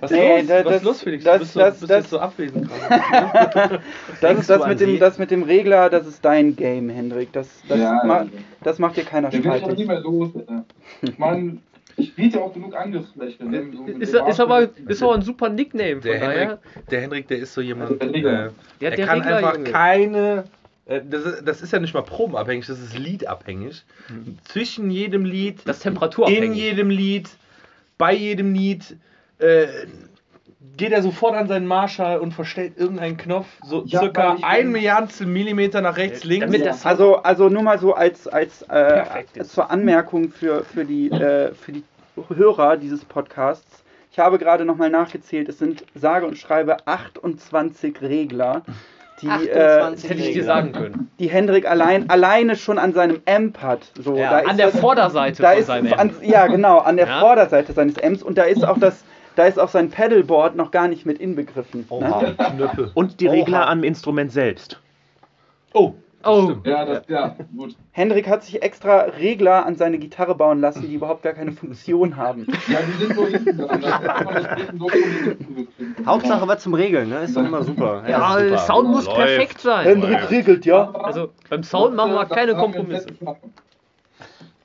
[0.01, 0.47] Was Nee, los?
[0.49, 1.25] da- Was das- los, Felix?
[1.25, 3.81] das- du bist, so, das- bist das- jetzt so abwesend gerade.
[4.21, 7.33] Das, das, mit dem, das mit dem Regler, das ist dein Game, Hendrik.
[7.33, 8.27] Das, das, Ja, ma ja.
[8.63, 9.87] das macht dir keiner Den will ich nie streitig.
[9.89, 10.31] mehr los.
[10.37, 10.65] Alter.
[11.01, 11.57] Ich meine,
[11.97, 13.43] ich biete ja auch genug Angriffsfläche.
[13.47, 13.65] Ne?
[13.75, 16.39] So mit Ist, dem ist, aber, ist aber ein super Nickname, von Der daher.
[16.41, 16.59] Henrik,
[16.91, 18.21] der Henrik, der ist so jemand, Der äh.
[18.23, 19.71] Der er der kann Regler, einfach Junge.
[19.71, 20.45] keine,
[20.87, 23.85] das, ist, das ist ja nicht mal probenabhängig, das ist liedabhängig.
[24.45, 26.45] Zwischen jedem Lied, Das temperaturabhängig.
[26.45, 27.29] in jedem Lied,
[27.99, 28.97] bei jedem Lied,
[29.39, 29.67] äh,
[30.77, 35.27] geht er sofort an seinen Marschall und verstellt irgendeinen Knopf, so Ja, circa ein Milliardstel
[35.27, 36.47] Millimeter nach rechts, links.
[36.47, 36.77] Damit Ja.
[36.85, 39.05] Also, also nur mal so als, als äh,
[39.45, 41.85] zur Anmerkung für, für, die, äh, für die
[42.35, 43.85] Hörer dieses Podcasts.
[44.13, 48.63] Ich habe gerade nochmal nachgezählt, es sind sage und schreibe 28 Regler,
[49.23, 51.11] die, 28 äh, das hätte ich dir sagen können.
[51.19, 53.81] die Hendrik allein, alleine schon an seinem Amp hat.
[53.99, 56.79] So, Ja, da An ist der das- Vorderseite da von ist seinem an, ja genau
[56.79, 57.21] an der Ja.
[57.21, 59.05] Vorderseite seines Amps und da ist auch das
[59.37, 61.81] da ist auch sein Pedalboard noch gar nicht mit inbegriffen.
[61.81, 61.87] Ne?
[61.91, 62.25] Oha.
[62.51, 62.91] Knöpfe.
[62.95, 63.35] Und die Oha.
[63.35, 64.81] Regler am Instrument selbst.
[65.75, 66.45] Oh, das Oh.
[66.45, 66.67] stimmt.
[66.67, 67.77] Ja, das, ja, gut.
[67.93, 72.17] Hendrik hat sich extra Regler an seine Gitarre bauen lassen, die überhaupt gar keine Funktion
[72.17, 72.47] haben.
[72.67, 73.81] Ja, die sind so hinten dran.
[73.83, 74.45] Da kann man das
[74.79, 74.89] so.
[76.07, 77.21] Hauptsache was zum Regeln, ne?
[77.21, 78.05] Ist doch immer super.
[78.09, 78.43] Ja, super.
[78.45, 79.19] der Sound muss Läuft.
[79.19, 79.87] perfekt sein.
[79.87, 80.91] Hendrik regelt, ja.
[80.93, 83.09] Also beim Sound machen wir keine Kompromisse.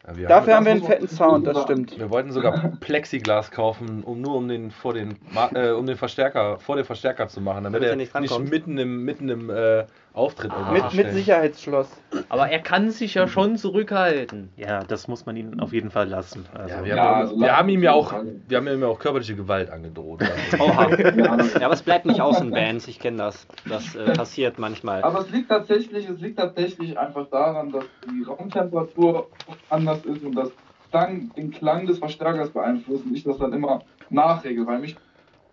[0.08, 1.98] Ja, wir Dafür haben wir einen fetten Sound, das stimmt.
[1.98, 5.18] Wir wollten sogar Plexiglas kaufen, um nur um den vor den
[5.54, 8.78] äh, um den Verstärker vor den Verstärker zu machen, damit Damit er nicht nicht, mitten
[8.78, 11.14] im mitten im äh, Auftritt irgendwas Mit, mit.
[11.14, 11.88] Sicherheitsschloss.
[12.28, 14.52] Aber er kann sich ja schon zurückhalten.
[14.58, 16.46] Ja, das muss man ihnen auf jeden Fall lassen.
[16.54, 18.14] Also, Ja, wir, Ja, haben, also wir haben ihm ja auch
[18.48, 20.22] wir haben ihm ja auch körperliche Gewalt angedroht.
[20.60, 20.90] Oha.
[21.60, 23.48] Ja, aber es bleibt nicht aus in Bands, ich kenne das.
[23.70, 25.02] Das äh, passiert manchmal.
[25.02, 29.30] Aber es liegt tatsächlich, es liegt tatsächlich einfach daran, dass die Raumtemperatur
[29.70, 30.52] anders ist und das
[30.90, 34.98] Klang, den Klang des Verstärkers beeinflusst und ich das dann immer nachregel, weil mich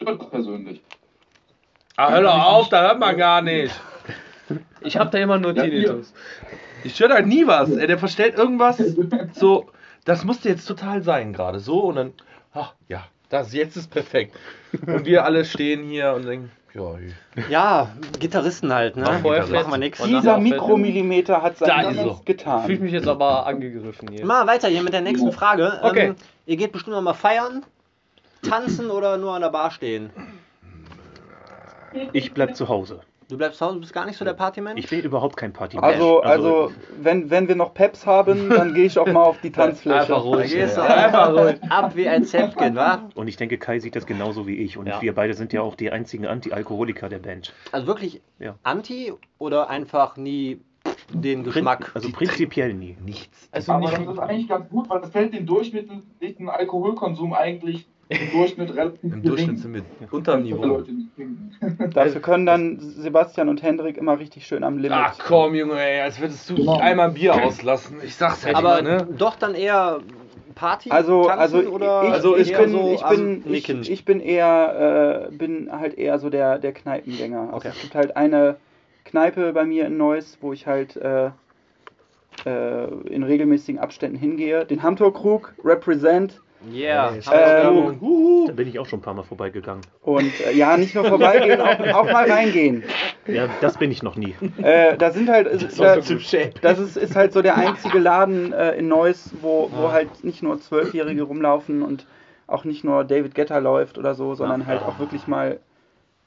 [0.02, 0.82] stört das persönlich.
[1.96, 3.72] ah, hör doch auf, da hört man gar nicht.
[4.80, 6.12] Ich habe da immer nur Ja, Tinnitus.
[6.84, 7.70] Ich stört halt nie was.
[7.70, 8.78] Ey, der verstellt irgendwas
[9.32, 9.66] so,
[10.04, 12.12] das musste jetzt total sein gerade so und dann,
[12.54, 14.36] ach ja, das jetzt ist perfekt.
[14.86, 16.50] Und wir alle stehen hier und denken,
[17.50, 19.04] Ja, Gitarristen halt, ne?
[19.04, 20.00] War vorher Machen wir.
[20.00, 22.24] Und Dieser Mikromillimeter hat Da sein ist Bestes er.
[22.24, 22.62] getan.
[22.62, 24.24] Fühle ich mich jetzt aber angegriffen hier.
[24.24, 25.80] Mal weiter hier mit der nächsten Frage.
[25.82, 26.06] Okay.
[26.08, 27.64] Ähm, ihr geht bestimmt noch mal feiern,
[28.42, 30.10] tanzen oder nur an der Bar stehen?
[32.12, 33.00] Ich bleib zu Hause.
[33.28, 34.78] Du bleibst zu Hause, du bist gar nicht so der Partymensch?
[34.82, 35.76] Ich bin überhaupt kein Party.
[35.78, 39.50] Also, also wenn, wenn wir noch Peps haben, dann gehe ich auch mal auf die
[39.52, 40.00] Tanzfläche.
[40.00, 40.50] Einfach ruhig.
[40.50, 40.86] gehst du ey.
[40.88, 43.10] einfach ruhig ab wie ein Zäpfchen, wa?
[43.14, 44.78] Und ich denke, Kai sieht das genauso wie ich.
[44.78, 45.02] Und Ja.
[45.02, 47.52] wir beide sind ja auch die einzigen Anti-Alkoholiker der Band.
[47.70, 48.54] Also wirklich Ja.
[48.62, 50.62] anti oder einfach nie
[51.12, 51.90] den Geschmack?
[51.94, 52.96] Also prinzipiell nie.
[53.04, 53.50] Nichts.
[53.52, 57.86] Also Aber nicht, das ist eigentlich ganz gut, weil das hält den durchschnittlichen Alkoholkonsum eigentlich
[58.08, 60.82] im Durchschnitt relativ Im Durchschnitt sind wir unter dem Niveau.
[61.92, 64.98] Dafür können dann Sebastian und Hendrik immer richtig schön am Limit.
[64.98, 66.78] Ach komm, Junge, ey, als würdest du Genau.
[66.78, 67.98] einmal ein Bier auslassen.
[68.02, 69.14] Ich sag's ja Aber nicht, ne?
[69.18, 70.00] doch dann eher
[70.54, 74.20] Party, Also, tanzen also, oder ich, Also ich, bin, so ich, bin, ich, ich bin
[74.20, 77.40] eher, äh, bin halt eher so der, der Kneipengänger.
[77.42, 77.68] Also Okay.
[77.74, 78.56] es gibt halt eine
[79.04, 81.30] Kneipe bei mir in Neuss, wo ich halt äh,
[82.44, 84.64] äh, in regelmäßigen Abständen hingehe.
[84.64, 86.40] Den Hamtor-Krug, Represent.
[86.72, 87.12] Yeah.
[87.14, 89.82] Ey, Ähm, Da bin ich auch schon ein paar Mal vorbeigegangen.
[90.02, 92.82] Und äh, ja, nicht nur vorbeigehen, auch, auch mal reingehen.
[93.26, 94.34] Ja, das bin ich noch nie.
[94.62, 96.54] Äh, da sind halt, Das da, ist zum Shape.
[96.60, 100.42] das ist, ist halt so der einzige Laden äh, in Neuss, wo, wo halt nicht
[100.42, 102.06] nur Zwölfjährige rumlaufen und
[102.46, 105.60] auch nicht nur David Guetta läuft oder so, sondern halt auch wirklich mal,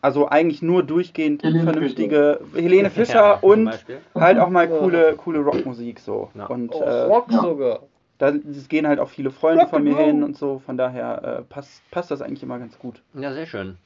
[0.02, 3.98] also eigentlich nur durchgehend Helene vernünftige Helene Fischer Ja, und Beispiel.
[4.16, 6.30] halt auch mal coole, coole Rockmusik so.
[6.36, 6.46] Ja.
[6.46, 7.42] Und oh, äh, Rock ja.
[7.42, 7.80] sogar.
[8.22, 11.42] Da es gehen halt auch viele Freunde von mir hin und so, von daher äh,
[11.42, 13.02] passt, passt das eigentlich immer ganz gut.
[13.16, 13.78] Ja, sehr schön.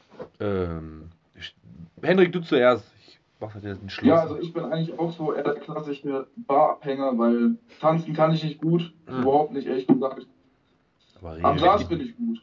[0.41, 1.03] Ähm,
[1.35, 1.55] ich,
[2.01, 2.85] Hendrik, du zuerst.
[3.07, 4.07] Ich mach halt den Schluss.
[4.09, 8.43] Ja, also ich bin eigentlich auch so eher der klassische Barabhänger, weil tanzen kann ich
[8.43, 9.21] nicht gut, Mhm.
[9.21, 10.25] überhaupt nicht, ehrlich gesagt.
[11.21, 12.41] Aber Am Glas bin ich gut.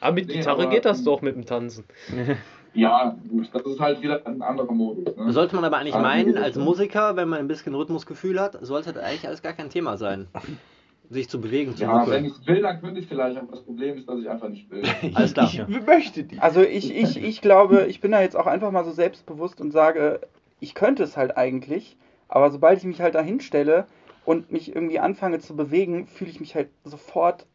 [0.00, 1.84] Aber mit Nee, Gitarre aber- geht das doch mit dem Tanzen.
[2.74, 5.16] Ja, gut, das ist halt wieder ein anderer Modus.
[5.16, 5.32] Ne?
[5.32, 8.92] Sollte man aber eigentlich Ah, meinen, als Musiker, wenn man ein bisschen Rhythmusgefühl hat, sollte
[8.92, 10.26] das eigentlich alles gar kein Thema sein.
[11.08, 13.96] Sich zu bewegen, zu Ja, wenn ich will, dann könnte ich vielleicht, aber das Problem
[13.96, 14.82] ist, dass ich einfach nicht will.
[15.14, 15.50] Alles klar.
[15.52, 16.38] Ich möchte die.
[16.38, 19.70] Also ich, ich, ich glaube, ich bin da jetzt auch einfach mal so selbstbewusst und
[19.70, 20.20] sage,
[20.60, 21.96] ich könnte es halt eigentlich,
[22.28, 23.86] aber sobald ich mich halt da hinstelle
[24.24, 27.46] und mich irgendwie anfange zu bewegen, fühle ich mich halt sofort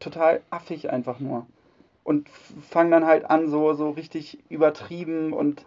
[0.00, 1.46] total affig einfach nur.
[2.04, 5.64] Und fange dann halt an, so, so richtig übertrieben und,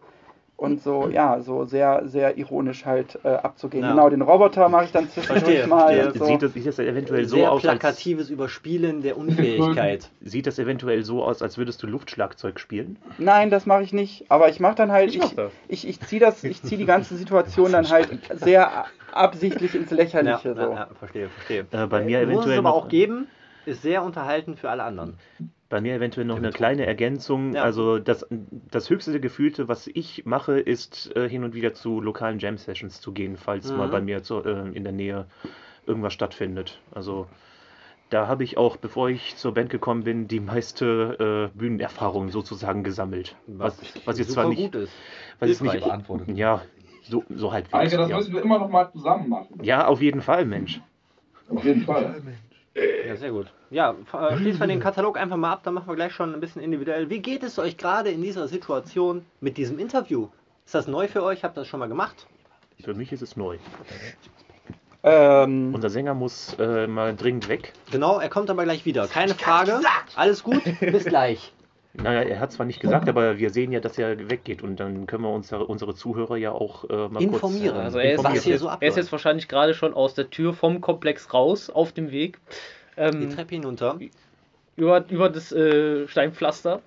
[0.61, 3.83] und so, ja, so sehr, sehr ironisch halt äh, abzugehen.
[3.83, 3.89] Ja.
[3.91, 6.07] Genau, den Roboter mache ich dann zwischendurch Verstehe, mal.
[6.07, 6.25] und So.
[6.25, 10.11] Sieht, das, sieht das eventuell so Sehr aus, als, plakatives Überspielen der Unfähigkeit.
[10.21, 12.97] sieht das eventuell so aus, als würdest du Luftschlagzeug spielen?
[13.17, 14.25] Nein, das mache ich nicht.
[14.29, 15.33] Aber ich mache dann halt, Ich ich,
[15.67, 19.97] ich, ich ziehe das, ich ziehe die ganze Situation dann halt sehr absichtlich ins Ja,
[19.97, 20.53] Lächerliche.
[20.53, 20.61] so.
[20.61, 21.65] ja, ja, verstehe, verstehe.
[21.71, 23.25] Äh, bei mir Muss es eventuell aber noch, auch geben,
[23.65, 25.17] ist sehr unterhaltend für alle anderen.
[25.71, 27.53] Bei mir eventuell noch eine kleine Ergänzung.
[27.53, 27.63] Ja.
[27.63, 32.39] Also das, das höchste Gefühlte, was ich mache, ist äh, hin und wieder zu lokalen
[32.39, 33.77] Jam-Sessions zu gehen, falls Mhm.
[33.77, 35.27] mal bei mir zu, äh, in der Nähe
[35.85, 36.81] irgendwas stattfindet.
[36.91, 37.27] Also
[38.09, 42.83] da habe ich auch, bevor ich zur Band gekommen bin, die meiste äh, Bühnenerfahrung sozusagen
[42.83, 43.37] gesammelt.
[43.47, 44.93] Was, was jetzt zwar nicht, gut ist.
[45.39, 46.37] was jetzt nicht beantwortet.
[46.37, 46.63] ja,
[47.03, 47.73] so, so halbwegs.
[47.73, 48.17] Eike, das ja.
[48.17, 49.63] müssen wir immer noch mal zusammen machen.
[49.63, 50.81] ja, auf jeden Fall, Mensch.
[51.47, 52.21] Auf jeden Fall.
[52.75, 53.47] Ja, sehr gut.
[53.69, 56.39] Ja, äh, schließen wir den Katalog einfach mal ab, dann machen wir gleich schon ein
[56.39, 57.09] bisschen individuell.
[57.09, 60.29] Wie geht es euch gerade in dieser Situation mit diesem Interview?
[60.65, 61.43] Ist das neu für euch?
[61.43, 62.27] Habt ihr das schon mal gemacht?
[62.81, 63.57] Für mich ist es neu.
[65.03, 67.73] Ähm, Unser Sänger muss äh, mal dringend weg.
[67.91, 69.07] Genau, er kommt aber gleich wieder.
[69.07, 69.81] Keine Frage.
[70.15, 71.51] Alles gut, bis gleich.
[71.93, 75.07] Naja, er hat zwar nicht gesagt, aber wir sehen ja, dass er weggeht und dann
[75.07, 77.73] können wir unsere, unsere Zuhörer ja auch äh, mal Informieren.
[77.75, 78.43] kurz Also er ist, Was informieren.
[78.43, 81.69] hier jetzt, so er ist jetzt wahrscheinlich gerade schon aus der Tür vom Komplex raus,
[81.69, 82.39] auf dem Weg.
[82.97, 83.99] Die Ähm, Treppe hinunter.
[84.77, 86.81] über, über das äh, Steinpflaster.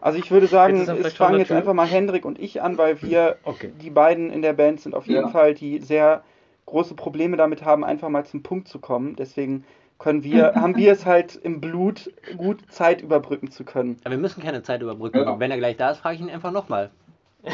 [0.00, 3.02] also ich würde sagen, ist es fangen jetzt einfach mal Hendrik und ich an, weil
[3.02, 3.70] wir, Okay.
[3.82, 5.28] die beiden in der Band sind auf jeden Ja.
[5.28, 6.22] Fall, die sehr
[6.66, 9.14] große Probleme damit haben, einfach mal zum Punkt zu kommen.
[9.16, 9.64] Deswegen
[9.98, 13.96] können wir, haben wir es halt im Blut, gut Zeit überbrücken zu können.
[14.04, 15.18] Aber wir müssen keine Zeit überbrücken.
[15.18, 15.38] Ja.
[15.40, 16.90] Wenn er gleich da ist, frage ich ihn einfach nochmal.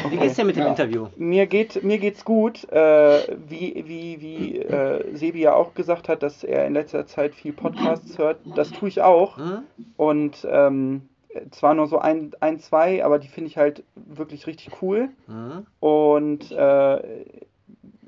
[0.09, 0.69] Wie geht's dir mit dem Ja.
[0.69, 1.07] Interview?
[1.15, 6.23] Mir geht mir geht's gut, äh, wie wie wie äh, Sebi ja auch gesagt hat,
[6.23, 8.37] dass er in letzter Zeit viel Podcasts hört.
[8.55, 9.59] Das tue ich auch Hm?
[9.95, 11.07] und ähm,
[11.51, 15.09] zwar nur so ein, ein zwei, aber die finde ich halt wirklich richtig cool.
[15.27, 15.67] Hm?
[15.79, 17.25] Und äh,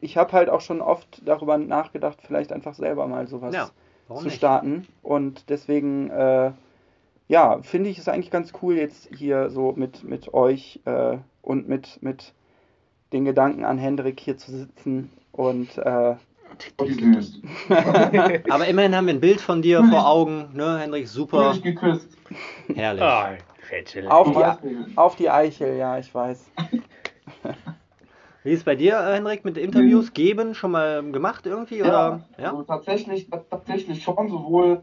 [0.02, 3.70] ich habe halt auch schon oft darüber nachgedacht, vielleicht einfach selber mal sowas Ja,
[4.08, 4.38] warum zu nicht?
[4.38, 4.88] starten.
[5.02, 6.52] Und deswegen, äh,
[7.28, 11.68] ja, finde ich es eigentlich ganz cool, jetzt hier so mit, mit euch äh, und
[11.68, 12.34] mit, mit
[13.14, 15.12] den Gedanken an Hendrik hier zu sitzen.
[15.32, 16.16] Und äh.
[18.50, 21.08] Aber immerhin haben wir ein Bild von dir vor Augen, ne, Hendrik?
[21.08, 22.18] Super, geküsst.
[22.74, 23.04] herrlich.
[23.68, 24.08] Fettel.
[24.08, 26.50] Auf die, auf die Eichel, ja, ich weiß.
[28.48, 30.56] Wie ist es bei dir, äh, Henrik, mit Interviews geben?
[30.56, 31.82] Schon mal gemacht irgendwie?
[31.82, 32.22] Oder?
[32.38, 32.52] Ja.
[32.52, 34.82] Also tatsächlich, tatsächlich schon, sowohl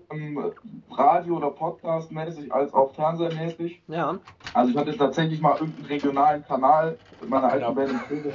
[0.91, 3.81] Radio- oder Podcast-mäßig als auch Fernsehmäßig.
[3.89, 4.19] Ja.
[4.53, 8.35] Also ich hatte tatsächlich mal irgendeinen regionalen Kanal mit meiner alten Band in Köln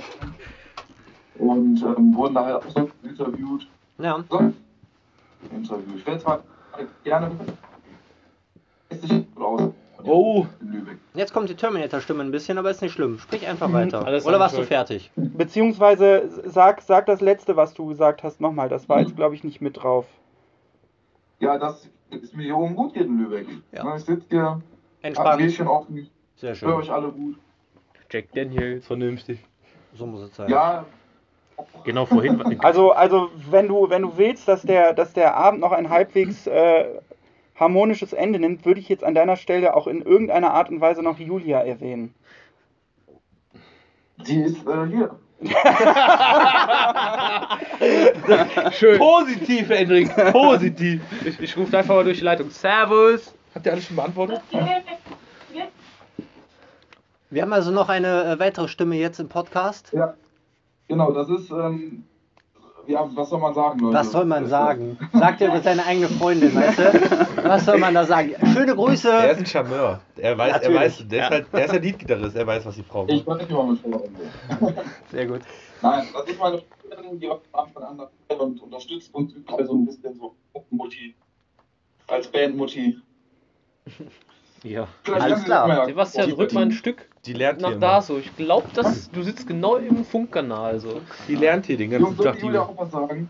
[1.38, 3.68] und ähm, wurden da halt auch so interviewt.
[4.00, 4.26] Ja.
[4.32, 4.52] So,
[5.56, 5.96] Interview.
[5.96, 6.44] Ich werde zwar
[7.04, 8.98] gerne aus
[9.36, 10.98] Oh, in Lübeck.
[11.14, 13.20] Jetzt kommt die Terminator-Stimme ein bisschen, aber ist nicht schlimm.
[13.20, 14.06] Sprich einfach weiter.
[14.06, 15.12] Alles Oder warst du fertig?
[15.16, 18.70] Beziehungsweise sag, sag das letzte, was du gesagt hast, nochmal.
[18.70, 20.06] Das war jetzt, glaube ich, nicht mit drauf.
[21.40, 23.48] Ja, dass es mir hier oben gut geht in Lübeck.
[23.72, 23.96] Ja.
[23.96, 24.64] Ich sitze hier, hab ein
[25.02, 25.38] Entspannt.
[25.38, 26.70] Bierchen offen, Sehr höre schön.
[26.72, 27.38] euch alle gut.
[28.12, 28.88] Jack Daniels.
[28.88, 29.40] vernünftig.
[29.94, 30.50] So muss es sein.
[30.50, 30.86] Ja,
[31.84, 32.60] Genau vorhin.
[32.62, 36.48] Also, also wenn du, wenn du willst, dass der, dass der Abend noch ein halbwegs
[36.48, 36.86] äh,
[37.60, 41.04] harmonisches Ende nimmt, würde ich jetzt an deiner Stelle auch in irgendeiner Art und Weise
[41.04, 42.16] noch Julia erwähnen.
[44.28, 45.16] die ist äh, hier.
[48.72, 49.00] Schön.
[49.00, 51.02] Positiv, Hendrik, positiv.
[51.24, 52.50] Ich, ich rufe einfach mal durch die Leitung.
[52.50, 53.34] Servus.
[53.56, 54.42] Habt ihr alles schon beantwortet?
[57.30, 59.92] Wir haben also noch eine äh, weitere Stimme jetzt im Podcast.
[59.94, 60.16] Ja,
[60.88, 62.04] genau, das ist, ähm,
[62.90, 63.98] ja, was soll man sagen, Leute?
[63.98, 64.98] Was soll man sagen?
[65.14, 67.44] Sagt er über seine eigene Freundin, weißt du?
[67.44, 68.34] Was soll man da sagen?
[68.54, 69.10] Schöne Er Grüße.
[69.10, 70.02] ist ein Charmeur.
[70.18, 70.80] Er weiß, er Natürlich.
[70.80, 73.10] weiß, der ist, halt, der ist ja Leadgitarrist, er weiß, was sie brauchen.
[73.10, 74.16] Ich wollte nicht mal mit Vorhaben.
[75.12, 75.42] Sehr gut.
[75.82, 77.98] Nein, das ist meine Freundin, die auch von Anfang an
[78.28, 80.36] dabei und unterstützt uns überall so ein bisschen so
[80.72, 81.16] Mutti.
[82.08, 82.98] Als Bandmutti.
[84.64, 84.88] Ja.
[85.04, 85.86] Vielleicht Alles klar.
[85.86, 88.02] Sebastian, drück mal ein Stück Die lernt nach hier da immer.
[88.02, 88.18] so.
[88.18, 91.02] Ich glaube, dass du sitzt genau im Funkkanal so.
[91.28, 92.42] Die lernt hier den Jungs, ganzen soll Tag.
[92.42, 93.30] Julia auch was sagen?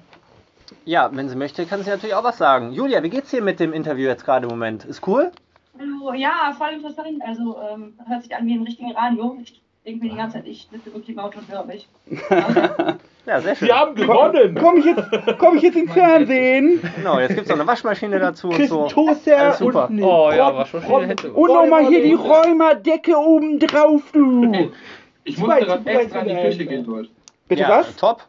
[0.85, 2.71] Ja, wenn sie möchte, kann sie natürlich auch was sagen.
[2.73, 4.85] Julia, wie geht's dir mit dem Interview jetzt gerade im Moment?
[4.85, 5.31] Ist cool?
[5.77, 7.21] Hallo, ja, voll interessant.
[7.25, 9.37] Also ähm, hört sich an wie ein richtiges Radio.
[9.41, 11.87] Ich denke mir die ganze Zeit, ich sitze wirklich im Auto und höre mich.
[13.25, 13.67] Ja, sehr schön.
[13.67, 14.57] Wir haben gewonnen!
[14.59, 15.03] Komm ich jetzt,
[15.37, 16.81] komm ich jetzt im Fernsehen?
[16.95, 18.87] Genau, jetzt gibt's noch eine Waschmaschine dazu und so.
[18.87, 19.87] Toaster Alles super.
[19.87, 21.31] und, Oh ja, viele Hände.
[21.33, 24.51] und nochmal hier die Räumerdecke oben drauf, du.
[25.25, 27.09] Ich musste gerade extra in die Küche gehen, Leute.
[27.47, 27.95] Bitte ja, was?
[27.97, 28.23] Top.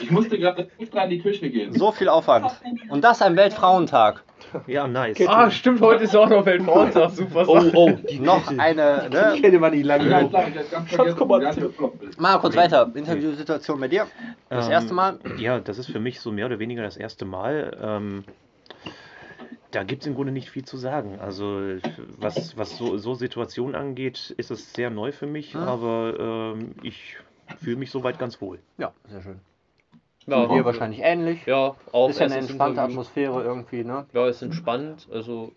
[0.00, 1.72] Ich musste gerade extra in die Küche gehen.
[1.72, 2.50] So viel Aufwand.
[2.88, 4.22] Und das am Weltfrauentag.
[4.66, 5.20] Ja, nice.
[5.28, 7.10] Ah, stimmt, heute ist auch noch Weltfrauentag.
[7.10, 9.38] Super Oh, oh, Noch eine, die ne?
[9.40, 10.28] kenne man nicht Ja, lange.
[10.28, 10.42] klar,
[10.86, 12.90] vergessen, komm mal die kurz weiter.
[12.94, 14.06] Interviewsituation bei dir.
[14.48, 15.18] Das Ähm, erste Mal.
[15.38, 17.76] Ja, das ist für mich so mehr oder weniger das erste Mal.
[17.82, 18.24] Ähm,
[19.70, 21.18] da gibt es im Grunde nicht viel zu sagen.
[21.20, 21.60] Also
[22.18, 25.60] was, was so, so Situationen angeht, ist es sehr neu für mich, Hm.
[25.60, 27.16] aber ähm, ich
[27.58, 28.58] fühle mich soweit ganz wohl.
[28.78, 29.40] Ja, sehr schön.
[30.30, 31.44] Ja, Dir wahrscheinlich ähnlich.
[31.46, 32.80] ja, auch Ist ja eine entspannte.
[32.82, 34.06] Atmosphäre irgendwie, ne?
[34.12, 35.08] Ja, ist entspannt.
[35.12, 35.52] Also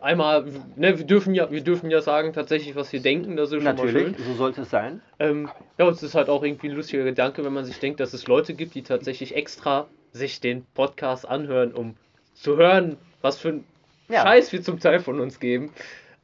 [0.00, 0.44] einmal,
[0.76, 3.36] ne, wir dürfen ja, wir dürfen ja sagen tatsächlich, was wir denken.
[3.36, 3.86] Das ist schon mal schön.
[3.94, 5.00] Natürlich, so sollte es sein.
[5.18, 5.48] Ähm,
[5.78, 8.12] ja, und es ist halt auch irgendwie ein lustiger Gedanke, wenn man sich denkt, dass
[8.14, 11.94] es Leute gibt, die tatsächlich extra sich den Podcast anhören, um
[12.34, 13.64] zu hören, was für ein
[14.08, 14.22] Ja.
[14.22, 15.72] Scheiß wir zum Teil von uns geben.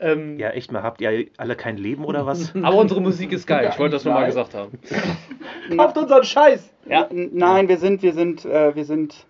[0.03, 2.53] Ähm, Ja, echt mal, habt ihr alle kein Leben oder was?
[2.63, 3.69] Aber unsere Musik ist geil.
[3.73, 4.79] Ich wollte das nur mal gesagt haben.
[5.77, 6.69] Kauft unseren Scheiß!
[6.87, 7.09] Ja.
[7.11, 9.27] Nein, wir sind, wir sind, äh, wir sind,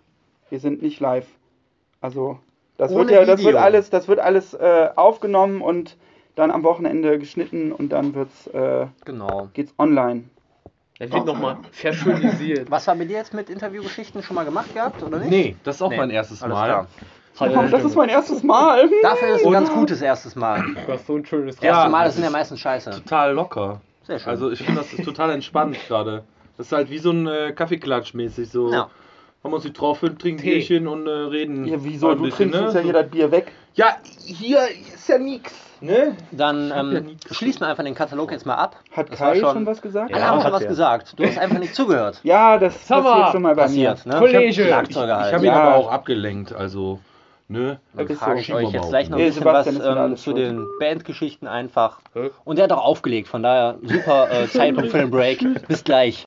[0.50, 1.26] wir sind nicht live.
[2.00, 2.38] Also
[2.78, 5.96] das wird ja, das wird alles, das wird alles äh, aufgenommen und
[6.34, 9.50] dann am Wochenende geschnitten und dann wird's, äh, Genau.
[9.52, 10.24] geht's online.
[10.98, 12.70] Er wird nochmal verschönisiert.
[12.70, 15.30] Was war bei dir jetzt mit Interviewgeschichten schon mal gemacht gehabt, oder nicht?
[15.30, 16.64] Nee, das ist auch Nee, mein erstes Alles Mal.
[16.66, 16.86] klar.
[17.40, 18.88] Oh, das ist mein erstes Mal.
[19.02, 20.62] Dafür ist es ein ganz gutes erstes Mal.
[20.86, 22.90] Du hast so ein schönes Erste Ja, Mal, das das sind ja ist- meistens scheiße.
[22.90, 23.80] Total locker.
[24.06, 24.28] Sehr schön.
[24.28, 26.24] Also ich finde, das ist total entspannt gerade.
[26.56, 28.50] Das ist halt wie so ein äh, Kaffeeklatsch mäßig.
[28.50, 28.90] So Ja.
[29.42, 30.50] haben wir uns getroffen, trinken Tee.
[30.56, 31.66] Bierchen und äh, reden.
[31.66, 32.14] Ja, wieso?
[32.14, 32.66] Du trinkst ne?
[32.66, 33.50] uns ja hier das Bier weg.
[33.74, 34.60] Ja, hier
[34.94, 35.52] ist ja nix.
[35.80, 36.14] Ne?
[36.30, 38.76] Dann ja ähm, nie- schließen wir einfach den Katalog jetzt mal ab.
[38.94, 40.12] Hat Das Kai schon- schon, was gesagt?
[40.12, 40.68] Alle Ja, haben schon hat was er.
[40.68, 41.14] gesagt.
[41.18, 42.20] Du hast einfach nicht zugehört.
[42.22, 44.12] Ja, das mal, passiert schon mal bei Passiert, mir.
[44.12, 44.18] ne?
[44.20, 44.44] Kollege.
[44.46, 44.94] Ich halt.
[44.96, 45.54] habe ihn Ja.
[45.60, 47.00] aber auch abgelenkt, also,
[47.48, 47.80] ne?
[47.94, 50.66] Dann Ist frage ich euch jetzt gleich noch ein Nee, bisschen was ähm, zu den
[50.80, 52.00] Bandgeschichten einfach.
[52.14, 52.30] Hä?
[52.44, 55.44] Und der hat auch aufgelegt, von daher super äh, Zeitpunkt für den Break.
[55.68, 56.24] Bis gleich.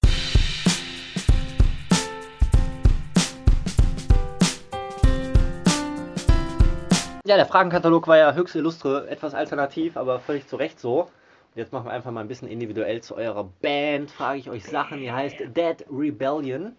[7.27, 11.01] Ja, der Fragenkatalog war ja höchst illustre, etwas alternativ, aber völlig zu Recht so.
[11.01, 11.09] Und
[11.55, 14.11] jetzt machen wir einfach mal ein bisschen individuell zu eurer Band.
[14.11, 16.75] Frage ich euch Sachen, die heißt Dead Rebellion.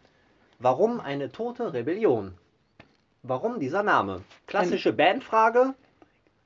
[0.60, 2.34] Warum eine tote Rebellion?
[3.28, 4.22] Warum dieser Name?
[4.46, 5.74] Klassische Bandfrage.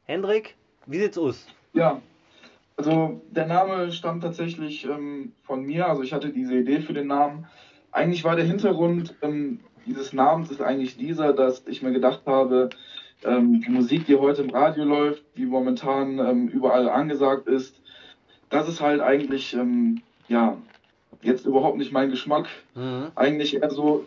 [0.05, 1.47] Hendrik, wie sieht's aus?
[1.75, 2.01] Ja,
[2.79, 5.87] also der Name stammt tatsächlich ähm, von mir.
[5.89, 7.47] Also ich hatte diese Idee für den Namen.
[7.93, 12.71] Eigentlich war der Hintergrund ähm, dieses Namens ist eigentlich dieser, dass ich mir gedacht habe,
[13.25, 17.75] ähm, die Musik, die heute im Radio läuft, die momentan ähm, überall angesagt ist,
[18.49, 20.57] das ist halt eigentlich, ähm, ja,
[21.23, 22.49] jetzt überhaupt nicht mein Geschmack.
[22.75, 23.09] Mhm.
[23.15, 24.07] Eigentlich eher so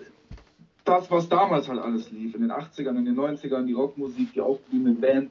[0.86, 4.42] das, was damals halt alles lief, in den 80ern, in den 90ern, die Rockmusik, die
[4.42, 5.30] aufblühenden Band,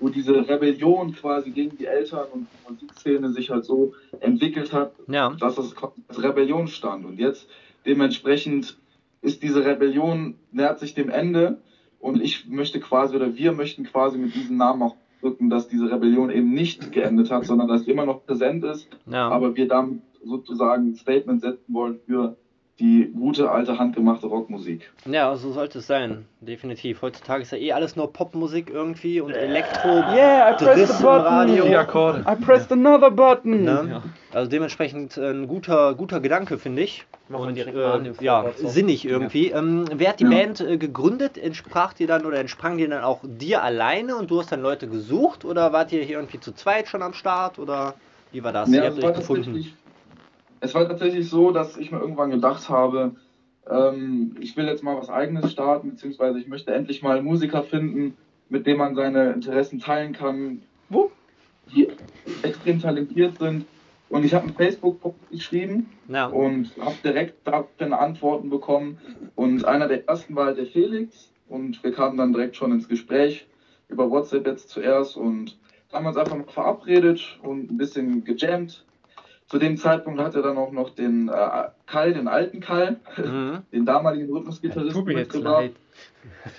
[0.00, 4.92] wo diese Rebellion quasi gegen die Eltern und die Musikszene sich halt so entwickelt hat,
[5.06, 5.34] Ja.
[5.38, 5.74] dass es
[6.08, 7.04] als Rebellion stand.
[7.04, 7.48] Und jetzt
[7.86, 8.78] dementsprechend
[9.20, 11.58] ist diese Rebellion, nähert sich dem Ende
[12.00, 15.90] und ich möchte quasi oder wir möchten quasi mit diesem Namen auch drücken, dass diese
[15.90, 19.28] Rebellion eben nicht geendet hat, sondern dass sie immer noch präsent ist, Ja.
[19.28, 22.36] aber wir damit sozusagen ein Statement setzen wollen für
[22.80, 24.92] die gute alte handgemachte Rockmusik.
[25.04, 26.24] Ja, so sollte es sein.
[26.40, 27.02] Definitiv.
[27.02, 29.88] Heutzutage ist ja eh alles nur Popmusik irgendwie und Elektro.
[29.88, 31.22] Yeah, I pressed the button.
[31.22, 31.64] Radio.
[31.66, 32.24] Die Akkorde.
[32.28, 33.62] I pressed another button.
[33.62, 34.02] Ne?
[34.32, 37.06] Also dementsprechend äh, ein guter, guter Gedanke, finde ich.
[37.28, 39.50] Machen wir Und direkt äh, ja, sinnig irgendwie.
[39.52, 40.30] Ähm, wer hat die Ja.
[40.30, 41.38] Band äh, gegründet?
[41.38, 44.88] Entsprach dir dann oder entsprang dir dann auch dir alleine und du hast dann Leute
[44.88, 45.44] gesucht?
[45.44, 47.60] Oder wart ihr hier irgendwie zu zweit schon am Start?
[47.60, 47.94] Oder
[48.32, 48.68] wie war das?
[48.70, 49.64] Ja, ihr habt war euch gefunden.
[50.64, 53.16] Es war tatsächlich so, dass ich mir irgendwann gedacht habe,
[53.70, 58.14] ähm, ich will jetzt mal was eigenes starten, beziehungsweise ich möchte endlich mal Musiker finden,
[58.48, 61.10] mit dem man seine Interessen teilen kann, Wo?
[61.70, 61.88] die
[62.42, 63.66] extrem talentiert sind.
[64.08, 66.26] Und ich habe einen Facebook-Post geschrieben Ja.
[66.26, 68.96] und habe direkt daraufhin Antworten bekommen.
[69.34, 72.88] Und einer der ersten war halt der Felix und wir kamen dann direkt schon ins
[72.88, 73.46] Gespräch
[73.88, 75.58] über WhatsApp jetzt zuerst und
[75.92, 78.84] haben uns einfach mal verabredet und ein bisschen gejammt.
[79.46, 83.62] Zu dem Zeitpunkt hat er dann auch noch den äh, Kai, den alten Kai, Mhm.
[83.72, 85.72] den damaligen Rhythmusgitarristen jetzt mitgebracht.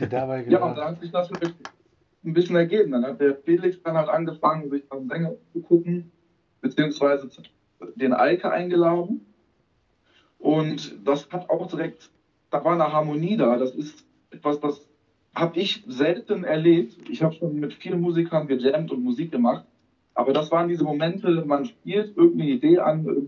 [0.10, 1.54] dabei Ja, und da hat sich das wirklich
[2.24, 2.92] ein bisschen ergeben.
[2.92, 6.10] Dann hat der Felix dann halt angefangen, sich am Sänger zu gucken,
[6.62, 7.28] beziehungsweise
[7.96, 9.26] den Eike eingeladen.
[10.38, 12.10] Und das hat auch direkt,
[12.52, 13.58] da war eine Harmonie da.
[13.58, 14.88] Das ist etwas, das
[15.34, 17.10] habe ich selten erlebt.
[17.10, 19.66] Ich habe schon mit vielen Musikern gejammt und Musik gemacht.
[20.16, 23.26] Aber das waren diese Momente, man spielt irgendeine Idee an, irg-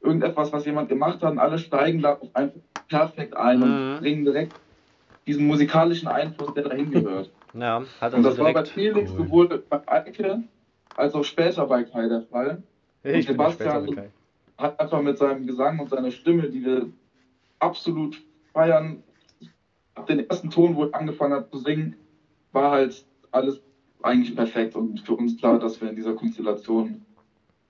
[0.00, 2.58] irgendetwas, was jemand gemacht hat, und alle steigen da einfach
[2.88, 3.62] perfekt ein Mhm.
[3.62, 4.54] und bringen direkt
[5.26, 7.30] diesen musikalischen Einfluss, der dahin gehört.
[7.52, 8.64] Ja, hat Und also das war bei.
[8.64, 9.18] Felix Cool.
[9.26, 10.40] sowohl bei Eike
[10.96, 12.58] als auch später bei Kai der Fall.
[13.02, 13.94] Ich der Sebastian-.
[14.58, 16.86] Hat einfach mit seinem Gesang und seiner Stimme, die wir
[17.58, 18.20] absolut
[18.52, 18.98] feiern,
[19.94, 21.94] ab den ersten Ton, wo er angefangen hat zu singen,
[22.52, 23.60] war halt alles
[24.02, 27.04] eigentlich perfekt und für uns klar, dass wir in dieser Konstellation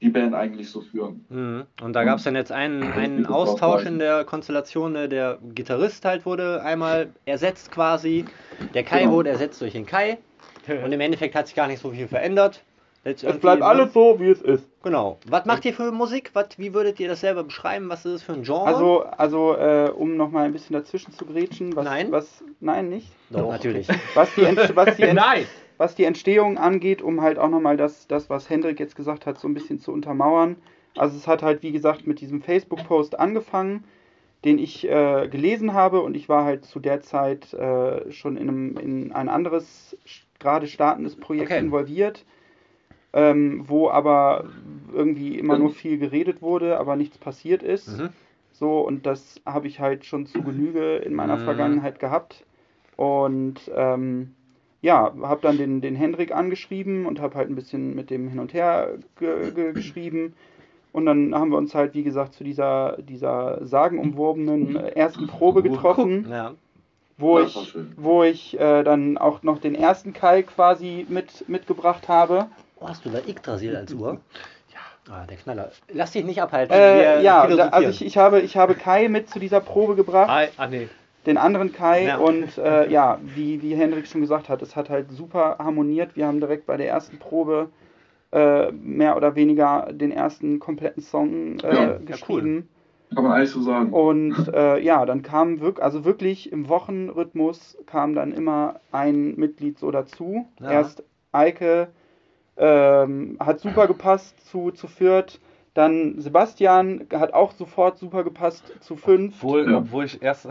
[0.01, 1.27] die Band eigentlich so führen.
[1.29, 1.65] Mhm.
[1.83, 4.93] Und da gab es dann jetzt einen, einen Austausch in der Konstellation.
[4.93, 5.09] ne?
[5.11, 8.25] Der Gitarrist halt wurde einmal ersetzt quasi.
[8.73, 9.13] Der Kai Genau.
[9.13, 10.19] wurde ersetzt durch den Kai.
[10.85, 12.63] Und im Endeffekt hat sich gar nicht so viel verändert.
[13.05, 14.67] Jetzt Es bleibt alles so, wie es ist.
[14.83, 15.19] Genau.
[15.27, 16.31] Was macht ihr für Musik?
[16.35, 17.89] Was, wie würdet ihr das selber beschreiben?
[17.89, 18.67] Was ist es für ein Genre?
[18.67, 22.13] Also, also äh, um nochmal ein bisschen dazwischen zu grätschen, was, Nein.
[22.13, 23.11] was, nein, nicht.
[23.31, 23.89] Doch, natürlich.
[24.15, 24.43] Was die,
[24.75, 25.47] was, die Nein!
[25.81, 29.39] Was die Entstehung angeht, um halt auch nochmal das, das, was Hendrik jetzt gesagt hat,
[29.39, 30.57] so ein bisschen zu untermauern.
[30.95, 33.85] Also es hat halt, wie gesagt, mit diesem Facebook-Post angefangen,
[34.45, 38.51] den ich äh, gelesen habe und ich war halt zu der Zeit äh, schon in,
[38.51, 39.97] einem, in ein anderes,
[40.39, 41.61] gerade startendes Projekt Okay.
[41.61, 42.27] involviert,
[43.15, 44.51] ähm, wo aber
[44.93, 47.89] irgendwie immer nur viel geredet wurde, aber nichts passiert ist.
[47.89, 48.11] Mhm.
[48.53, 51.45] So, und das habe ich halt schon zu Genüge in meiner Mhm.
[51.45, 52.45] Vergangenheit gehabt.
[52.97, 54.35] Und ähm,
[54.83, 58.39] ja, habe dann den, den Hendrik angeschrieben und habe halt ein bisschen mit dem hin
[58.39, 60.35] und her ge ge geschrieben.
[60.93, 65.63] Und dann haben wir uns halt, wie gesagt, zu dieser, dieser sagenumwobenen äh, ersten Probe
[65.63, 66.55] getroffen, Ja.
[67.17, 72.09] wo war ich, wo ich äh, dann auch noch den ersten Kai quasi mit, mitgebracht
[72.09, 72.47] habe.
[72.81, 74.19] Oh, hast du da Yggdrasil als Uhr?
[75.09, 75.15] Ja.
[75.15, 75.73] Ah, der Knaller.
[75.93, 76.73] Lass dich nicht abhalten.
[76.73, 80.31] Äh, ja, da, also ich, ich, habe, ich habe Kai mit zu dieser Probe gebracht.
[80.31, 80.89] Ah, ah nee.
[81.27, 82.17] Den anderen Kai Ja.
[82.19, 86.17] und äh, ja, wie, wie Hendrik schon gesagt hat, es hat halt super harmoniert.
[86.17, 87.69] Wir haben direkt bei der ersten Probe
[88.33, 92.69] äh, mehr oder weniger den ersten kompletten Song äh, Ja, ja, geschrieben.
[93.15, 93.93] Kann man eigentlich so sagen.
[93.93, 99.79] Und äh, ja, dann kam wirklich, also wirklich im Wochenrhythmus kam dann immer ein Mitglied
[99.81, 100.47] so dazu.
[100.61, 100.71] Ja.
[100.71, 101.03] Erst
[101.33, 101.89] Eike
[102.57, 105.41] ähm, hat super gepasst zu, zu Fürth.
[105.75, 109.43] Dann Sebastian hat auch sofort super gepasst zu fünf.
[109.43, 109.79] Obwohl, Ja.
[109.79, 110.49] obwohl ich erst.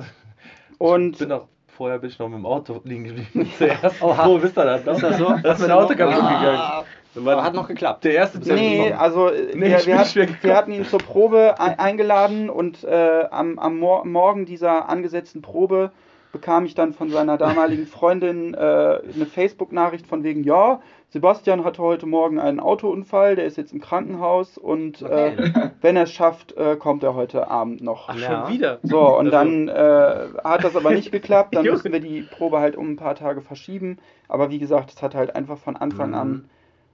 [0.79, 3.51] Und ich bin noch, vorher bin ich noch mit dem Auto liegen geblieben.
[3.57, 4.01] Zuerst.
[4.01, 4.27] Oha.
[4.27, 4.93] Wo bist du das noch?
[4.95, 5.35] Ist das so?
[5.43, 6.57] Da ist mein Auto kaputt gegangen.
[6.57, 6.83] Ah,
[7.15, 8.03] war aber hat noch geklappt.
[8.05, 8.93] der erste Nee, Termin.
[8.93, 13.25] also äh, Nee, wir, wir, hat, wir hatten ihn zur Probe ein, eingeladen und äh,
[13.29, 15.91] am, am Mor Morgen dieser angesetzten Probe
[16.31, 20.79] bekam ich dann von seiner damaligen Freundin äh, eine Facebook-Nachricht von wegen, ja,
[21.11, 25.33] Sebastian hatte heute Morgen einen Autounfall, der ist jetzt im Krankenhaus und Okay.
[25.33, 28.09] äh, wenn er es schafft, äh, kommt er heute Abend noch.
[28.09, 28.45] Ach, Ja.
[28.45, 28.79] schon wieder.
[28.83, 31.55] So, und Also- dann äh, hat das aber nicht geklappt.
[31.55, 33.97] Dann mussten wir die Probe halt um ein paar Tage verschieben.
[34.27, 36.49] Aber wie gesagt, es hat halt einfach von Anfang an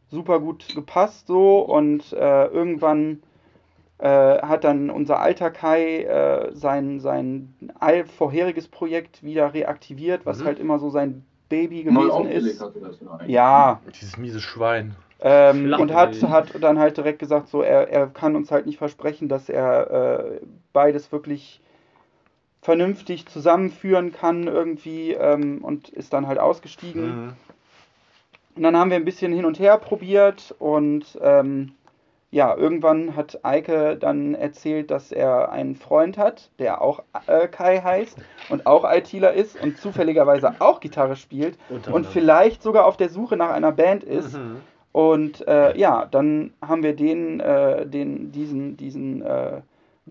[0.10, 1.60] super gut gepasst so.
[1.60, 3.22] Und äh, irgendwann
[3.98, 7.54] äh, hat dann unser alter Kai äh, sein, sein
[8.18, 10.46] vorheriges Projekt wieder reaktiviert, was Mhm.
[10.46, 12.64] halt immer so sein Baby gewesen ist.
[13.28, 14.96] ja Dieses miese Schwein.
[15.22, 18.78] ähm, und hat, hat dann halt direkt gesagt, so er, er kann uns halt nicht
[18.78, 20.40] versprechen, dass er äh,
[20.74, 21.62] beides wirklich
[22.62, 27.26] vernünftig zusammenführen kann irgendwie ähm, und ist dann halt ausgestiegen.
[27.26, 27.34] Mhm.
[28.56, 31.74] Und dann haben wir ein bisschen hin und her probiert und ähm,
[32.36, 37.80] ja, irgendwann hat Eike dann erzählt, dass er einen Freund hat, der auch äh, Kai
[37.80, 38.18] heißt
[38.50, 41.58] und auch ITler ist und zufälligerweise auch Gitarre spielt
[41.90, 44.34] und vielleicht sogar auf der Suche nach einer Band ist.
[44.34, 44.58] Mhm.
[44.92, 49.62] Und äh, ja, dann haben wir den, äh, den diesen, diesen äh,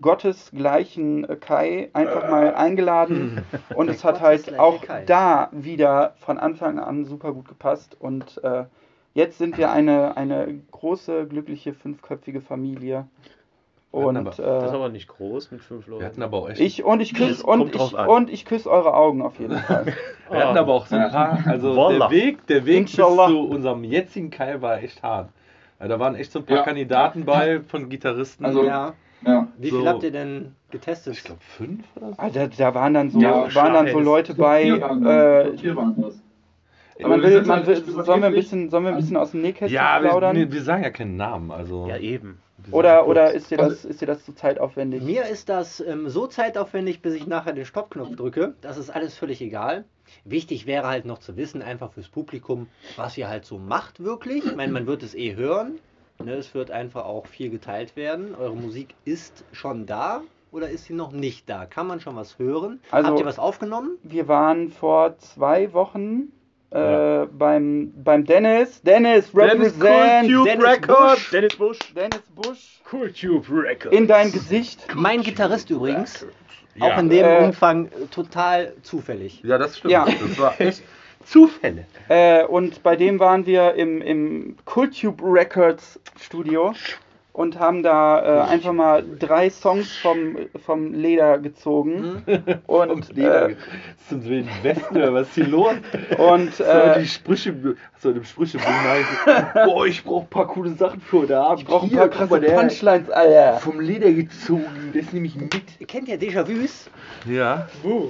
[0.01, 3.43] gottesgleichen Kai einfach mal eingeladen.
[3.75, 5.03] Und es hat halt auch Kai.
[5.05, 7.95] da wieder von Anfang an super gut gepasst.
[7.99, 8.63] Und äh,
[9.15, 13.07] jetzt sind wir eine, eine große, glückliche, fünfköpfige Familie.
[13.91, 16.05] Und aber- Das ist äh, aber nicht groß mit fünf Wir Leuten.
[16.05, 16.59] hatten aber auch echt.
[16.59, 19.85] ich und ich küsse und ich und ich küsse eure Augen auf jeden Fall.
[20.29, 21.39] wir hatten aber auch so ein paar.
[21.47, 22.09] Also Wallah.
[22.09, 25.29] der Weg, der Weg bis zu unserem jetzigen Kai war echt hart.
[25.79, 26.63] Da waren echt so ein paar Ja.
[26.63, 28.45] Kandidaten bei von Gitarristen.
[28.45, 28.93] Also- Ja.
[29.25, 29.47] Ja.
[29.57, 29.77] Wie So.
[29.79, 31.13] viel habt ihr denn getestet?
[31.13, 32.15] ich glaube fünf oder so.
[32.17, 33.99] Ah, da, da waren dann so, Ja, waren dann so.
[33.99, 34.63] Leute bei.
[34.63, 36.21] Vier waren Äh, waren das.
[36.99, 39.17] Man Aber will, wir man halt will, sollen wir ein bisschen, sollen wir ein bisschen
[39.17, 40.35] aus dem Nähkästchen Ja, wir, plaudern?
[40.35, 41.51] nee, wir sagen ja keinen Namen.
[41.51, 42.39] Also Ja, eben.
[42.57, 45.03] wir Oder, oder ist dir das, ist dir das zu zeitaufwendig?
[45.03, 48.55] Mir ist das ähm, so zeitaufwendig, bis ich nachher den Stoppknopf drücke.
[48.61, 49.83] Das ist alles völlig egal.
[50.23, 54.45] Wichtig wäre halt noch zu wissen, einfach fürs Publikum, was ihr halt so macht wirklich.
[54.45, 55.79] Ich meine, man wird es eh hören.
[56.23, 58.35] Ne, es wird einfach auch viel geteilt werden.
[58.35, 60.21] Eure Musik ist schon da
[60.51, 61.65] oder ist sie noch nicht da?
[61.65, 62.79] Kann man schon was hören?
[62.89, 63.97] Also- Habt ihr was aufgenommen?
[64.01, 66.31] Wir waren vor zwei Wochen
[66.75, 66.79] äh,
[67.21, 67.25] Ja.
[67.31, 68.81] beim, beim Dennis.
[68.83, 70.29] Dennis, Dennis represent!
[70.31, 71.13] Cool Dennis Records.
[71.15, 71.31] Busch.
[71.31, 71.79] Dennis Busch.
[71.95, 72.81] Dennis Busch.
[72.91, 73.95] Cool Tube Records.
[73.97, 74.85] In dein Gesicht.
[74.93, 76.25] Mein Gitarrist übrigens.
[76.75, 76.85] Ja.
[76.93, 79.41] Auch in dem Äh, Umfang äh, total zufällig.
[79.43, 79.93] Ja, das stimmt.
[79.93, 80.05] Ja.
[80.05, 80.83] Das war echt
[81.25, 81.85] Zufälle.
[82.09, 86.73] Äh, und bei dem waren wir im, im Cooltube Records Studio
[87.35, 92.23] und haben da äh, einfach mal drei Songs vom, vom Leder gezogen.
[92.65, 93.49] Und, Und Leder.
[93.49, 93.55] äh,
[94.07, 95.73] zum Wilden Westen oder was ist hier los?
[96.17, 97.53] und so äh, die Sprüche,
[97.99, 98.65] so dem Sprüchebuch
[99.65, 101.61] Boah, ich brauch ein paar coole Sachen für heute Abend.
[101.61, 103.57] ich brauche ein paar krasse mal, der Punchlines, Alter.
[103.59, 105.51] Vom Leder gezogen, das nehme ich mit.
[105.87, 106.89] Kennt ihr Déjà-vus?
[107.27, 107.67] Ja.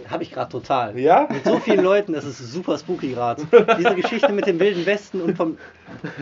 [0.09, 0.97] Habe ich gerade total.
[0.99, 1.27] Ja?
[1.31, 3.43] Mit so vielen Leuten, das ist super spooky gerade.
[3.79, 5.57] Diese Geschichte mit dem wilden Westen und vom.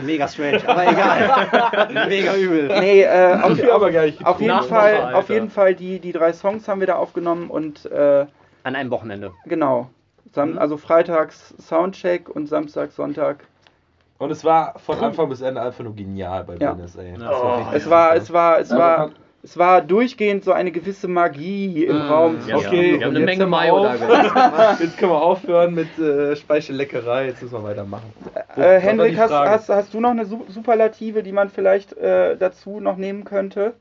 [0.04, 2.06] Mega strange, aber egal.
[2.08, 2.68] Mega übel.
[2.80, 3.68] Nee, äh, auf, nicht
[4.24, 5.18] auf jeden Fall, Alter.
[5.18, 8.26] auf jeden Fall die, die drei Songs haben wir da aufgenommen und äh,
[8.64, 9.32] An einem Wochenende.
[9.46, 9.88] genau.
[10.32, 10.58] Sam Mhm.
[10.58, 13.44] Also freitags Soundcheck und Samstag, Sonntag.
[14.18, 16.72] Und es war von Anfang bis Ende einfach nur genial bei Ja.
[16.74, 17.12] Dennis, ey.
[17.12, 17.18] Ja.
[17.18, 20.52] Das war richtig Es war, es war, es war, das hat- es war durchgehend so
[20.52, 22.38] eine gewisse Magie im Mm, Raum.
[22.48, 24.00] Ja, Okay, wir haben eine jetzt Menge Mayo auf.
[24.00, 24.82] da gelassen.
[24.84, 28.12] Jetzt können wir aufhören mit äh, Speichelleckerei, jetzt müssen wir weitermachen.
[28.34, 31.50] Äh, Was war Henrik, die hast, hast, hast du noch eine Su- Superlative, die man
[31.50, 33.74] vielleicht äh, dazu noch nehmen könnte?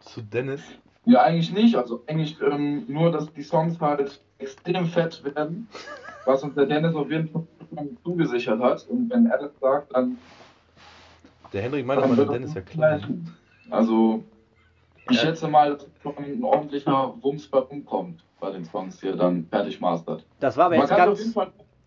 [0.00, 0.62] Zu Dennis.
[1.04, 1.74] Ja, eigentlich nicht.
[1.74, 5.66] Also eigentlich ähm, nur, dass die Songs halt extrem fett werden,
[6.26, 7.42] was uns der Dennis auf jeden Fall
[8.04, 8.86] zugesichert hat.
[8.88, 10.16] Und wenn er das sagt, dann,
[11.52, 13.00] Der Henrik meinte dann aber, der Dennis das wäre klar.
[13.70, 14.22] Also
[15.10, 15.22] ich Ja.
[15.22, 19.80] schätze mal, dass schon ein ordentlicher Wumms bei rumkommt bei den Songs hier dann fertig
[19.80, 20.24] mastert.
[20.40, 21.34] Das war aber Man jetzt ganz.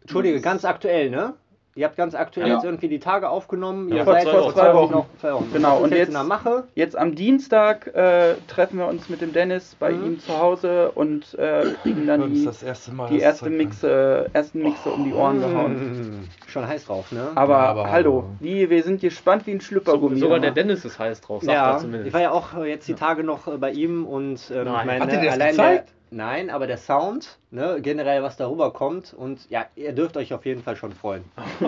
[0.01, 1.33] Entschuldige, ganz aktuell, ne?
[1.77, 2.53] Ihr habt ganz aktuell Ja.
[2.53, 3.89] jetzt irgendwie die Tage aufgenommen.
[3.89, 4.91] Ja, Ihr vor seid vor zwei Wochen.
[4.93, 5.49] noch zwei Wochen.
[5.51, 6.63] Genau, Was ist und jetzt jetzt- in der Mache.
[6.73, 10.05] Jetzt am Dienstag äh, treffen wir uns mit dem Dennis bei Mhm.
[10.05, 13.09] ihm zu Hause und äh, kriegen dann die, das erste Mal.
[13.09, 15.73] die das erste Mixe, ersten Mixe um die Ohren gehauen.
[16.21, 17.27] Mm, Schon heiß drauf, ne?
[17.35, 20.17] Aber, Ja, aber- hallo, wie, wir sind gespannt wie ein So, Schlüppergummi.
[20.17, 20.51] sogar der.
[20.51, 22.07] Dennis ist heiß drauf, sagt er ja, zumindest.
[22.07, 25.01] ich war ja auch äh, jetzt die Tage noch äh, bei ihm und ähm, meine,
[25.01, 25.89] Hat das allein gezeigt?
[25.89, 30.33] der, Nein, aber der Sound, ne, generell was darüber kommt und ja, ihr dürft euch
[30.33, 31.23] auf jeden Fall schon freuen.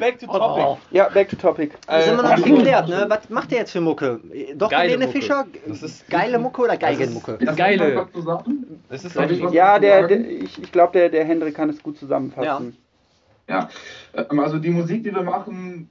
[0.00, 0.64] Back to topic.
[0.64, 1.72] Oh, Ja, back to topic.
[1.86, 3.04] Das sind wir noch nicht geklärt, ne?
[3.08, 4.20] Was macht ihr jetzt für Mucke?
[4.54, 5.18] Doch Geile Helene Mucke.
[5.20, 5.46] Fischer?
[5.66, 7.32] Das ist- Geile Mucke oder Geigenmucke?
[7.32, 7.96] Ist Geile.
[7.96, 8.80] Was zu sagen?
[8.88, 11.98] Es ist was Ja, der, der ich, ich glaube, der, der Hendrik kann es gut
[11.98, 12.76] zusammenfassen.
[13.48, 13.68] Ja,
[14.14, 15.90] ähm, also die Musik, die wir machen,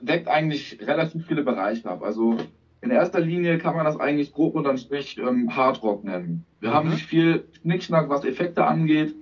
[0.00, 2.02] deckt eigentlich relativ viele Bereiche ab.
[2.02, 2.36] Also
[2.82, 6.44] in erster Linie kann man das eigentlich grob unterm Strich ähm, Hardrock nennen.
[6.60, 9.14] Wir haben nicht viel Schnickschnack, was Effekte angeht,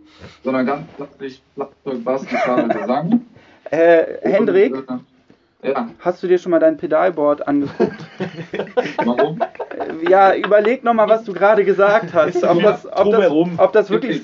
[0.42, 3.20] sondern ganz klassisch Schlagzeug, Bass, Gitarre, Gesang.
[3.72, 5.04] Äh, Hendrik, Und,
[5.62, 8.04] äh, ja, hast du dir schon mal dein Pedalboard angeguckt?
[9.04, 9.38] warum?
[10.08, 12.42] Ja, überleg nochmal, was du gerade gesagt hast.
[12.42, 14.22] Ob das, ob das, ob das wirklich.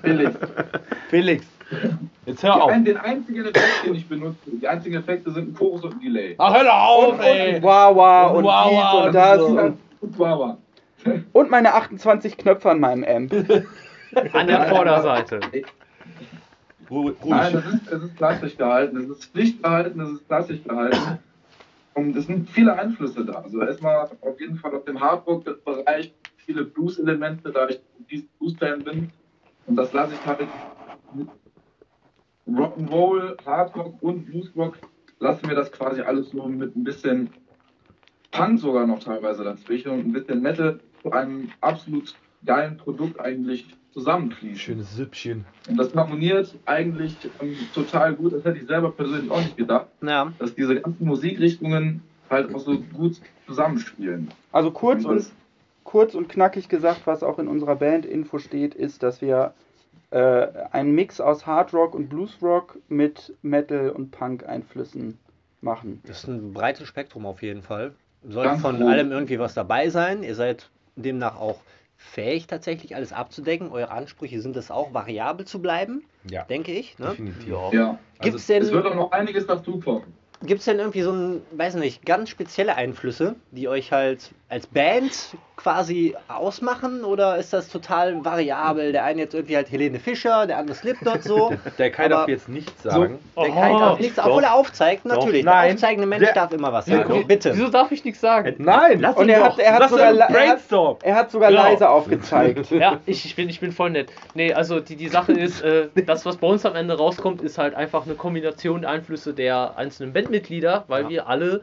[0.00, 0.34] Felix.
[1.10, 1.46] Felix,
[2.28, 2.70] jetzt hör auf.
[2.70, 6.00] ein, den einzigen Effekt, den ich benutze, die einzigen Effekte sind ein Chorus und ein
[6.00, 6.34] Delay.
[6.38, 7.56] Ach, hör auf, Und, ey.
[7.56, 9.46] und Wawa und Wawa dies und und das so.
[10.00, 10.58] und, Wawa.
[11.32, 13.32] und meine 28 Knöpfe an meinem Amp.
[14.32, 15.40] An der Vorderseite.
[16.90, 21.18] Nein, es ist, es ist klassisch gehalten, es ist Pflicht gehalten, es ist klassisch gehalten.
[21.92, 23.34] Und es sind viele Einflüsse da.
[23.40, 27.80] Also erstmal auf jeden Fall auf dem Hardrock-Bereich viele Blues-Elemente, da ich
[28.38, 29.10] Blues-Fan bin.
[29.66, 30.40] Und das lasse ich halt
[31.12, 31.28] mit
[32.48, 34.78] Rock'n'Roll, Hardrock und Bluesrock
[35.20, 37.30] lassen wir das quasi alles so mit ein bisschen
[38.30, 43.66] Punk sogar noch teilweise dazwischen und ein bisschen Metal zu einem absolut geilen Produkt eigentlich
[43.92, 44.58] zusammenfließen.
[44.58, 45.44] Schönes Süppchen.
[45.68, 48.32] Und das harmoniert eigentlich ähm, total gut.
[48.32, 50.32] Das hätte ich selber persönlich auch nicht gedacht, Ja.
[50.38, 54.28] dass diese ganzen Musikrichtungen halt auch so gut zusammenspielen.
[54.52, 55.26] Also kurz Und
[55.84, 59.54] kurz und knackig gesagt, was auch in unserer Band-Info steht, ist, dass wir
[60.10, 65.18] äh, einen Mix aus Hardrock und Bluesrock mit Metal- und Punk-Einflüssen
[65.60, 66.00] machen.
[66.06, 67.92] Das ist ein breites Spektrum auf jeden Fall.
[68.26, 68.88] Soll Ganz von grob.
[68.88, 70.22] allem irgendwie was dabei sein.
[70.22, 71.60] Ihr seid demnach auch
[71.96, 73.70] fähig, tatsächlich alles abzudecken.
[73.70, 76.98] Eure Ansprüche sind es auch, variabel zu bleiben, Ja, denke ich.
[76.98, 77.08] Ne?
[77.10, 77.54] definitiv.
[77.72, 77.98] Ja.
[78.20, 80.04] Gibt es Es wird denn, auch noch einiges dazukommen.
[80.44, 85.12] gibt's denn irgendwie so ein, weiß nicht, ganz spezielle Einflüsse, die euch halt als Band
[85.56, 87.04] quasi ausmachen?
[87.04, 88.92] Oder ist das total variabel?
[88.92, 91.52] Der eine jetzt irgendwie halt Helene Fischer, der andere Slipknot so.
[91.78, 93.18] Der Kai darf jetzt nichts sagen.
[93.36, 95.44] Der Kai darf nichts, obwohl er aufzeigt, natürlich.
[95.44, 95.74] Der Nein.
[95.74, 97.26] aufzeigende Mensch Der- darf immer was Der- sagen.
[97.26, 97.52] Bitte.
[97.54, 98.54] Wieso darf ich nichts sagen?
[98.58, 99.00] Nein!
[99.00, 99.46] Lass Und ihn er doch.
[99.50, 101.62] hat, er hat Lass sogar, er hat, er hat sogar Genau.
[101.64, 102.70] leise aufgezeigt.
[102.70, 104.10] Ja, ich, ich, bin, ich bin voll nett.
[104.34, 107.58] Nee, also die, die Sache ist, äh, das, was bei uns am Ende rauskommt, ist
[107.58, 111.08] halt einfach eine Kombination der Einflüsse der einzelnen Bandmitglieder, weil Ja.
[111.08, 111.60] wir alle,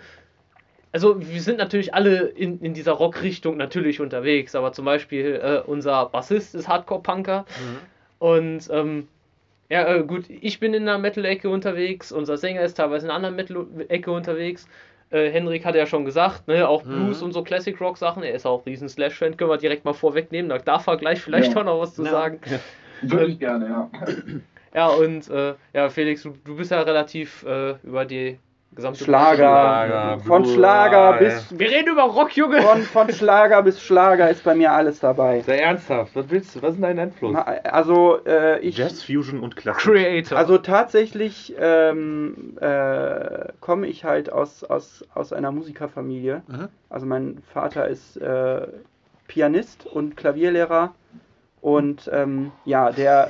[0.96, 5.60] also wir sind natürlich alle in, in dieser Rock-Richtung natürlich unterwegs, aber zum Beispiel äh,
[5.70, 7.46] unser Bassist ist Hardcore-Punker
[8.20, 9.10] und ähm,
[9.68, 13.28] ja, äh, gut, ich bin in der Metal-Ecke unterwegs, unser Sänger ist teilweise in einer
[13.28, 14.70] anderen Metal-Ecke unterwegs.
[15.10, 17.26] Äh, Henrik hat ja schon gesagt, ne, auch Blues Mhm.
[17.26, 18.24] und so Classic Rock Sachen.
[18.24, 20.48] Er ist auch riesen Slash-Fan, können wir direkt mal vorwegnehmen.
[20.48, 21.60] Da darf er gleich vielleicht Ja.
[21.60, 22.12] auch noch was zu Ja.
[22.12, 22.40] sagen.
[23.02, 23.90] Würde ich gerne, ja.
[24.74, 28.40] Ja, und äh, ja, Felix, du, du bist ja relativ äh, über die
[28.78, 29.36] Schlager.
[29.36, 32.62] Schlager, Von Schlager bis Wir reden über Rock, Junge!
[32.62, 35.42] von, von Schlager bis Schlager ist bei mir alles dabei.
[35.42, 36.62] Sei ernsthaft, was willst du?
[36.62, 37.36] Was ist denn dein Einfluss?
[37.36, 39.94] Also äh, ich, Jazz, Fusion und Klassik.
[39.94, 40.38] Creator.
[40.38, 46.44] also tatsächlich ähm, äh, komme ich halt aus, aus, aus einer Musikerfamilie.
[46.48, 46.68] Mhm.
[46.90, 48.68] Also mein Vater ist äh,
[49.28, 50.94] Pianist und Klavierlehrer
[51.62, 53.30] und ähm, ja, der,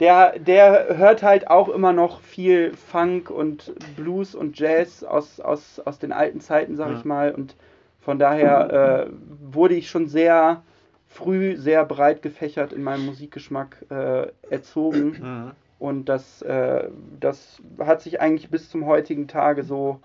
[0.00, 5.80] der, der hört halt auch immer noch viel Funk und Blues und Jazz aus, aus,
[5.80, 6.98] aus den alten Zeiten, sag Ja.
[6.98, 7.32] ich mal.
[7.32, 7.56] Und
[8.00, 9.10] von daher äh,
[9.52, 10.62] wurde ich schon sehr
[11.08, 15.16] früh sehr breit gefächert in meinem Musikgeschmack äh, erzogen.
[15.20, 15.50] Mhm.
[15.78, 16.88] Und das, äh,
[17.20, 20.00] das hat sich eigentlich bis zum heutigen Tage so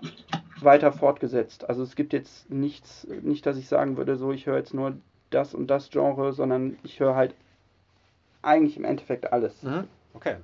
[0.60, 1.68] weiter fortgesetzt.
[1.68, 4.94] Also es gibt jetzt nichts, nicht, dass ich sagen würde, so ich höre jetzt nur
[5.30, 7.34] das und das Genre, sondern ich höre halt
[8.42, 9.62] eigentlich im Endeffekt alles.
[9.62, 9.84] Mhm.
[10.14, 10.36] Okay.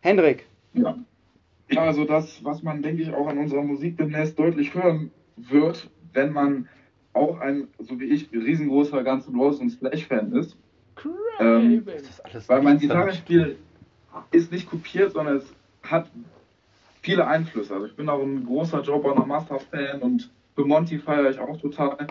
[0.00, 0.96] Hendrik, Ja.
[1.68, 5.90] ja, also das, was man, denke ich, auch an unserer Musik demnächst deutlich hören wird,
[6.12, 6.68] wenn man
[7.12, 10.56] auch ein, so wie ich, riesengroßer Guns N' Roses und Slash-Fan ist.
[11.40, 11.84] Ähm,
[12.24, 12.78] alles weil mein.
[12.78, 13.56] Gitarrenspiel
[14.30, 16.10] ist nicht kopiert, sondern es hat
[17.00, 17.74] viele Einflüsse.
[17.74, 21.58] Also ich bin auch ein großer Joe Bonner Master-Fan und für Monty feiere ich auch
[21.58, 22.06] total.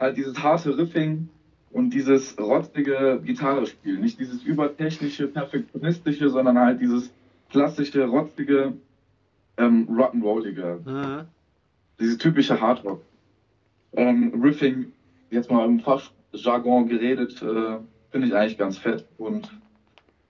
[0.00, 1.28] Halt dieses harte Riffing
[1.72, 3.98] und dieses rotzige Gitarrespiel.
[3.98, 7.12] Nicht dieses übertechnische, perfektionistische, sondern halt dieses
[7.50, 8.74] klassische, rotzige,
[9.56, 10.78] ähm, Rock'n'Rollige.
[10.84, 11.26] Mhm.
[11.98, 13.02] Dieses typische Hardrock.
[13.94, 14.92] Ähm, Riffing,
[15.30, 17.78] jetzt mal im Fachjargon geredet, äh,
[18.10, 19.50] finde ich eigentlich ganz fett und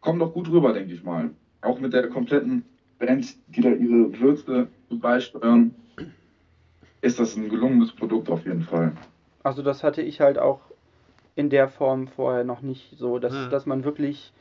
[0.00, 1.30] kommt doch gut rüber, denke ich mal.
[1.60, 2.64] Auch mit der kompletten
[2.98, 5.74] Band, die da ihre Würze beisteuern,
[7.00, 8.92] ist das ein gelungenes Produkt auf jeden Fall.
[9.42, 10.60] also das hatte ich halt auch
[11.34, 13.50] in der Form vorher noch nicht so, dass, Hm.
[13.50, 14.32] dass man wirklich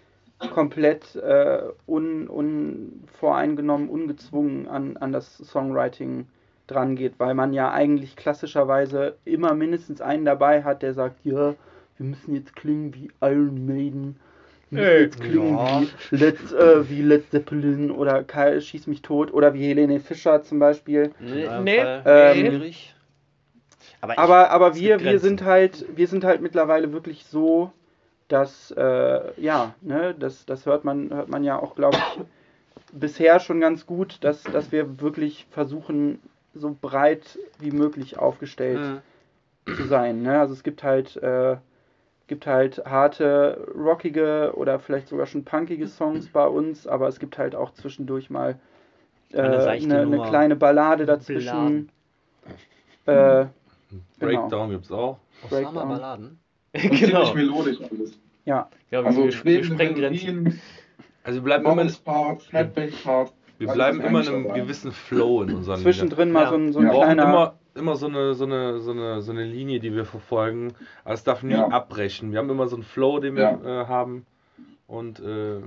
[0.54, 6.26] komplett äh, un, unvoreingenommen, ungezwungen an, an das Songwriting
[6.68, 11.54] dran geht, weil man ja eigentlich klassischerweise immer mindestens einen dabei hat, der sagt, ja,
[11.98, 14.16] wir müssen jetzt klingen wie Iron Maiden,
[14.72, 15.82] muss jetzt klingen Ja.
[15.82, 20.42] wie, Led, äh, wie Led Zeppelin oder Kai Schieß mich tot oder wie Helene Fischer
[20.44, 21.12] zum Beispiel.
[21.20, 21.78] Nee, eurem nee.
[22.06, 22.96] Ähm, schwierig.
[24.02, 27.72] Aber, ich, Aber, aber wir, wir sind halt, wir sind halt mittlerweile wirklich so,
[28.28, 32.22] dass, äh, ja, ne, das, das hört man, hört man ja auch, glaube ich,
[32.94, 36.20] bisher schon ganz gut, dass, dass wir wirklich versuchen,
[36.54, 39.02] so breit wie möglich aufgestellt Mhm.
[39.76, 40.22] zu sein.
[40.24, 40.40] Ne?
[40.40, 41.58] Also es gibt halt, äh,
[42.28, 47.38] gibt halt harte, rockige oder vielleicht sogar schon punkige Songs bei uns, aber es gibt
[47.38, 48.58] halt auch zwischendurch mal
[49.34, 51.90] äh, Eine eine, kleine Ballade dazwischen.
[53.08, 53.46] Äh,
[54.20, 54.68] Breakdown Genau.
[54.70, 55.18] gibt's auch.
[55.50, 55.86] Osama.
[55.86, 56.40] Balladen.
[56.74, 57.26] Genau.
[57.26, 58.20] ziemlich melodisch alles.
[58.46, 60.62] ja, Ja, Also wir, wir sprengen Grenzen.
[61.24, 63.34] Also wir bleiben immer, Bounce-Part, Flatback-Part.
[63.60, 64.60] wir bleiben ist immer in einem dabei.
[64.62, 65.94] gewissen Flow in unseren Liedern.
[65.94, 66.50] zwischendrin mal Ja.
[66.50, 66.94] so ein, so ein Ja.
[66.94, 67.24] Wir kleiner.
[67.24, 70.74] immer, immer so, eine, so, eine, so, eine, so eine Linie, die wir verfolgen.
[71.04, 71.68] Aber es darf nie Ja.
[71.68, 72.32] abbrechen.
[72.32, 73.82] Wir haben immer so einen Flow, den wir Ja.
[73.84, 74.26] äh, haben.
[74.88, 75.60] Und äh,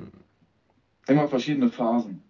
[1.07, 2.23] Immer verschiedene Phasen.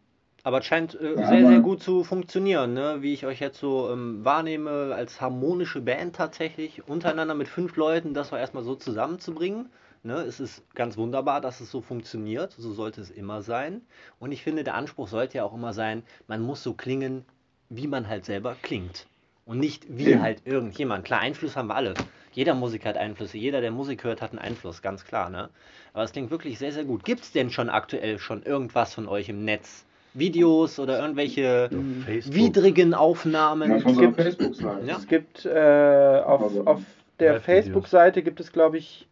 [0.45, 2.99] Aber es scheint äh, Ja, sehr, sehr gut zu funktionieren, ne?
[3.01, 8.13] wie ich euch jetzt so ähm, wahrnehme, als harmonische Band tatsächlich, untereinander mit fünf Leuten,
[8.13, 9.71] das war erstmal so zusammenzubringen.
[10.03, 10.17] Ne?
[10.17, 13.81] Es ist ganz wunderbar, dass es so funktioniert, so sollte es immer sein.
[14.21, 17.25] Und ich finde, der Anspruch sollte ja auch immer sein, man muss so klingen,
[17.71, 19.07] wie man halt selber klingt.
[19.47, 20.21] Und nicht wie Ja.
[20.21, 21.07] halt irgendjemand.
[21.07, 21.95] Klar, Einfluss haben wir alle.
[22.33, 25.31] Jeder Musiker hat Einflüsse, jeder, der Musik hört, hat einen Einfluss, ganz klar.
[25.31, 25.49] Ne?
[25.95, 27.05] Aber es klingt wirklich sehr, sehr gut.
[27.05, 29.87] Gibt es denn schon aktuell schon irgendwas von euch im Netz?
[30.15, 31.69] Videos oder irgendwelche
[32.07, 32.35] Facebook.
[32.35, 33.73] widrigen Ja, Aufnahmen?
[33.73, 34.89] auf unserer gibt-.
[34.89, 34.97] Ja.
[34.97, 36.81] Es gibt äh, auf, Also, auf
[37.21, 37.41] der.
[37.41, 39.07] Facebook-Seite gibt es, glaube ich,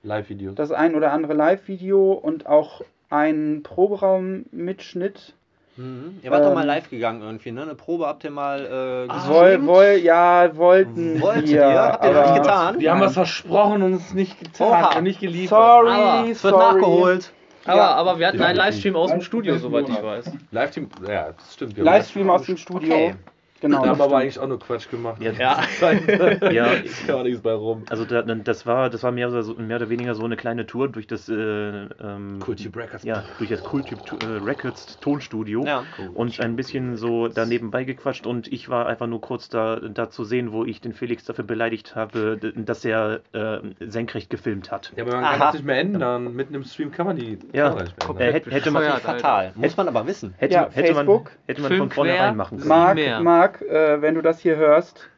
[0.54, 5.34] das ein oder andere Live-Video und auch einen Proberaum-Mitschnitt.
[5.76, 6.18] Mhm.
[6.22, 7.62] Ihr wart doch mal Ähm, live gegangen irgendwie, ne?
[7.62, 9.24] Eine Probe habt ihr mal äh, Ah?
[9.28, 11.82] Woll, woll, ja, wollten Wolltet wir, ihr?
[11.82, 12.78] Habt ihr nicht getan?
[12.78, 14.98] Wir haben was versprochen und es nicht getan Oha.
[14.98, 15.58] und nicht geliefert.
[15.58, 16.74] Sorry, Aber es wird sorry.
[16.80, 17.32] nachgeholt.
[17.64, 17.94] Aber, Ja.
[17.94, 18.56] aber wir hatten einen.
[18.56, 20.32] Livestream aus dem Studio, soweit ich weiß.
[20.50, 21.76] Live-Team, ja, das stimmt.
[21.76, 22.92] Wir Livestream aus dem Studio.
[22.94, 23.14] Okay.
[23.62, 23.78] Genau.
[23.78, 24.14] haben aber stimmt.
[24.14, 25.22] eigentlich auch nur Quatsch gemacht.
[25.22, 25.32] Ja.
[26.42, 26.50] Ja.
[26.50, 27.84] Ja, Ist ja auch nichts bei rum.
[27.88, 30.66] Also da, das war das war mehr, oder so, mehr oder weniger so eine kleine
[30.66, 33.04] Tour durch das äh, ähm, Culture Records.
[33.04, 35.84] ja, durch das Culture äh, Records Tonstudio Ja.
[36.14, 40.24] und ein bisschen so daneben beigequatscht und ich war einfach nur kurz da, da zu
[40.24, 44.92] sehen, wo ich den Felix dafür beleidigt habe, dass er äh, senkrecht gefilmt hat.
[44.96, 45.36] Ja, aber man Aha.
[45.36, 46.34] kann es nicht mehr ändern.
[46.34, 47.70] Mitten im Stream kann man die Ja.
[47.70, 48.82] Kamera nicht mehr Äh, hätte, hätte man.
[48.84, 49.52] Fatal.
[49.54, 50.34] Muss man aber wissen.
[50.36, 51.30] hätte, Ja, hätte man Facebook.
[51.46, 52.68] hätte man von vornherein machen können.
[52.68, 53.20] Marc, mehr.
[53.60, 55.08] Marc äh, wenn du das hier hörst,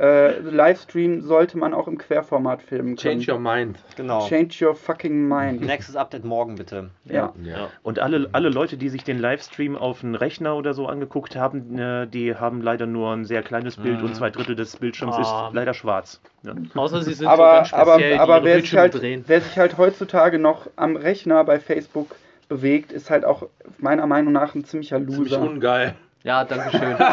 [0.00, 3.20] äh, Livestream sollte man auch im Querformat filmen können.
[3.20, 3.78] Change your mind.
[3.96, 4.26] Genau.
[4.26, 5.60] Change your fucking mind.
[5.60, 6.90] Nächstes Update morgen bitte.
[7.04, 7.32] Ja.
[7.44, 7.68] Ja.
[7.82, 11.78] Und alle, alle Leute, die sich den Livestream auf einen Rechner oder so angeguckt haben,
[11.78, 14.06] äh, die haben leider nur ein sehr kleines Bild Mhm.
[14.06, 15.48] und zwei Drittel des Bildschirms Ah.
[15.48, 16.20] ist leider schwarz.
[16.42, 16.54] Ja.
[16.74, 19.24] Außer sie sind so aber, ganz aber, speziell, aber ihre wer, sich halt, drehen.
[19.26, 22.16] wer sich halt heutzutage noch am Rechner bei Facebook
[22.48, 23.46] bewegt, ist halt auch
[23.78, 25.40] meiner Meinung nach ein ziemlicher Ziemlich Loser.
[25.42, 25.94] ungeil.
[26.26, 26.96] Ja, danke schön.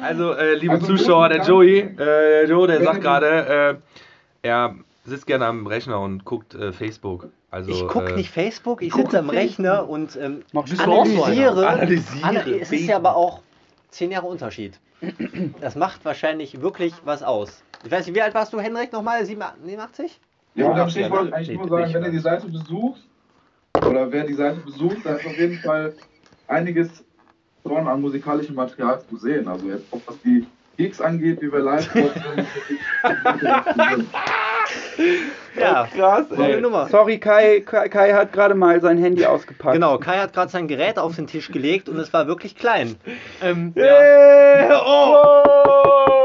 [0.00, 3.80] Also, äh, liebe Also, Zuschauer, der Joey, äh, der Joe, der sagt gerade,
[4.42, 4.74] äh, er
[5.04, 7.28] sitzt gerne am Rechner und guckt äh, Facebook.
[7.50, 9.28] Also, Ich gucke äh, nicht Facebook, ich sitze am.
[9.28, 11.68] Rechner und ähm, analysiere.
[11.68, 13.42] Analysiere Ana- es ist ja aber auch
[13.90, 14.80] zehn Jahre Unterschied.
[15.60, 17.62] Das macht wahrscheinlich wirklich was aus.
[17.84, 19.26] Ich weiß nicht, wie alt warst du, Henrik, nochmal?
[19.26, 20.18] 87?
[20.54, 23.02] Ja, und Ja, ich wollte eigentlich nur sagen, wenn ihr die Seite besucht,
[23.86, 25.92] oder wer die Seite besucht, da ist auf jeden Fall
[26.48, 27.04] einiges
[27.64, 29.48] dran an musikalischem Material zu sehen.
[29.48, 30.46] Also jetzt auch was die
[30.76, 31.88] Gigs angeht, wie wir live.
[35.58, 36.60] Ja, Krass, Coole ey.
[36.60, 36.88] Nummer.
[36.88, 39.74] Sorry, Kai, Kai, Kai hat gerade mal sein Handy ausgepackt.
[39.74, 42.96] Genau, Kai hat gerade sein Gerät auf den Tisch gelegt und es war wirklich klein.
[43.42, 43.84] ähm, ja.
[43.84, 46.21] Hey, oh!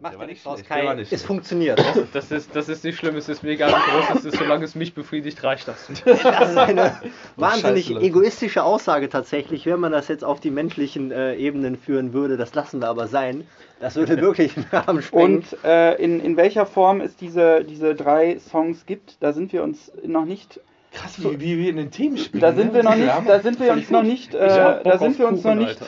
[0.00, 0.94] Macht ja nicht nichts raus, Kai.
[0.94, 1.82] nicht Es funktioniert.
[2.12, 4.64] Das ist, das ist nicht schlimm, es ist mir egal, wie groß es ist, solange
[4.64, 5.90] es mich befriedigt, reicht das.
[6.04, 7.00] Das ist eine
[7.36, 12.36] wahnsinnig egoistische Aussage tatsächlich, wenn man das jetzt auf die menschlichen äh, Ebenen führen würde.
[12.36, 13.46] Das lassen wir aber sein.
[13.80, 15.38] Das würde wirklich den Rahmen sprengen.
[15.38, 19.62] Und äh, in, in welcher Form es diese, diese drei Songs gibt, da sind wir
[19.64, 20.60] uns noch nicht
[20.92, 22.40] krass, wie, wie wir in den Themen spielen.
[22.40, 25.28] Da sind wir noch nicht, da sind wir uns noch nicht, äh, da sind wir
[25.28, 25.86] uns noch nicht, Alter.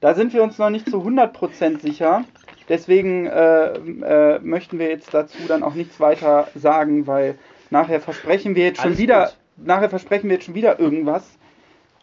[0.00, 2.24] da sind wir uns noch nicht zu 100% sicher.
[2.68, 7.36] Deswegen äh, äh, möchten wir jetzt dazu dann auch nichts weiter sagen, weil
[7.70, 9.24] nachher versprechen wir jetzt schon Alles wieder,
[9.56, 9.66] gut.
[9.66, 11.38] nachher versprechen wir jetzt schon wieder irgendwas,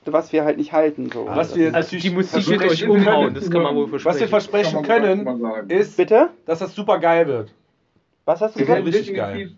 [0.06, 1.10] was wir halt nicht halten.
[1.14, 1.26] So.
[1.28, 3.36] Was wir Also die Musik versprechen wird euch umhauen, können.
[3.36, 4.84] das kann man wohl Was wir versprechen.
[4.84, 6.30] versprechen können, ist, Bitte?
[6.46, 7.54] dass das super geil wird.
[8.26, 8.86] Was hast du gesagt?
[8.86, 9.52] richtig definitiv,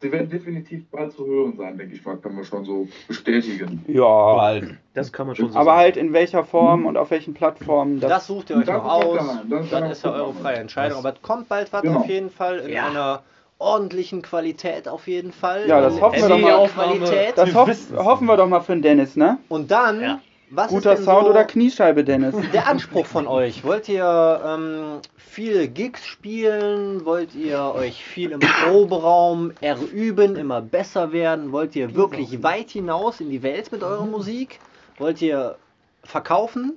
[0.00, 3.84] sie werden definitiv bald zu hören sein, denke ich mal, können wir schon so bestätigen.
[3.86, 4.34] Ja.
[4.34, 4.74] Bald.
[4.94, 5.78] Das kann man schon so Aber sagen.
[5.78, 8.00] halt in welcher Form und auf welchen Plattformen.
[8.00, 9.16] Das sucht ihr euch Das noch aus.
[9.18, 9.90] das ist Das klar.
[9.90, 10.98] ist ja eure freie Entscheidung.
[10.98, 12.00] Aber es kommt bald was Genau.
[12.00, 12.86] auf jeden Fall in Ja.
[12.88, 13.22] einer
[13.58, 15.68] ordentlichen Qualität auf jeden Fall.
[15.68, 16.68] Ja, das In hoffen wir doch mal.
[16.68, 17.36] Qualität.
[17.36, 19.36] Das hoff, hoffen wir doch mal für den Dennis, ne?
[19.50, 20.20] Und dann, Ja.
[20.50, 22.34] Was Guter Sound so oder Kniescheibe, Dennis?
[22.52, 23.64] der Anspruch von euch?
[23.64, 27.04] Wollt ihr ähm, viele Gigs spielen?
[27.04, 31.52] Wollt ihr euch viel im Proberaum erüben, immer besser werden?
[31.52, 34.58] Wollt ihr wirklich weit hinaus in die Welt mit eurer Musik?
[34.98, 35.56] Wollt ihr
[36.02, 36.74] verkaufen?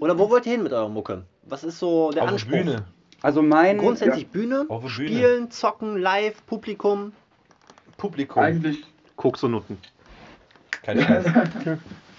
[0.00, 1.24] Oder wo wollt ihr hin mit eurer Mucke?
[1.44, 2.52] Was ist so der Auf Anspruch?
[2.52, 2.84] Bühne.
[3.22, 5.08] Also mein, Grundsätzlich Bühne, Auf der Bühne.
[5.08, 7.12] spielen, zocken, live, Publikum.
[7.98, 8.42] Publikum.
[8.42, 8.84] Eigentlich,
[9.16, 9.78] Koks und Nutten.
[10.82, 11.26] Kein Scheiß.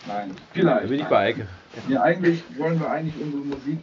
[0.08, 0.90] Nein, Da vielleicht.
[0.90, 1.48] bin ich bei Eike.
[1.88, 3.80] Ja, eigentlich wollen wir eigentlich unsere Musik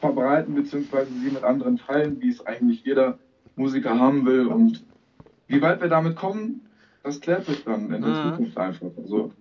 [0.00, 3.18] verbreiten, beziehungsweise sie mit anderen teilen, wie es eigentlich jeder
[3.56, 4.46] Musiker haben will.
[4.46, 4.84] Und
[5.46, 6.62] wie weit wir damit kommen,
[7.02, 8.30] das klärt sich dann in der Mhm.
[8.30, 8.90] Zukunft einfach.
[8.96, 9.32] Also,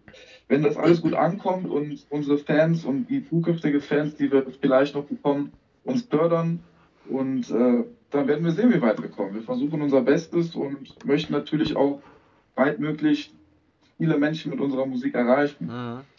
[0.47, 4.95] wenn das alles gut ankommt und unsere Fans und die zukünftigen Fans, die wir vielleicht
[4.95, 5.51] noch bekommen,
[5.83, 6.59] uns fördern
[7.09, 9.33] und äh, dann werden wir sehen, wie weit wir kommen.
[9.33, 12.01] Wir versuchen unser Bestes und möchten natürlich auch
[12.55, 13.33] weitmöglich
[14.03, 15.69] viele Menschen mit unserer Musik erreichen.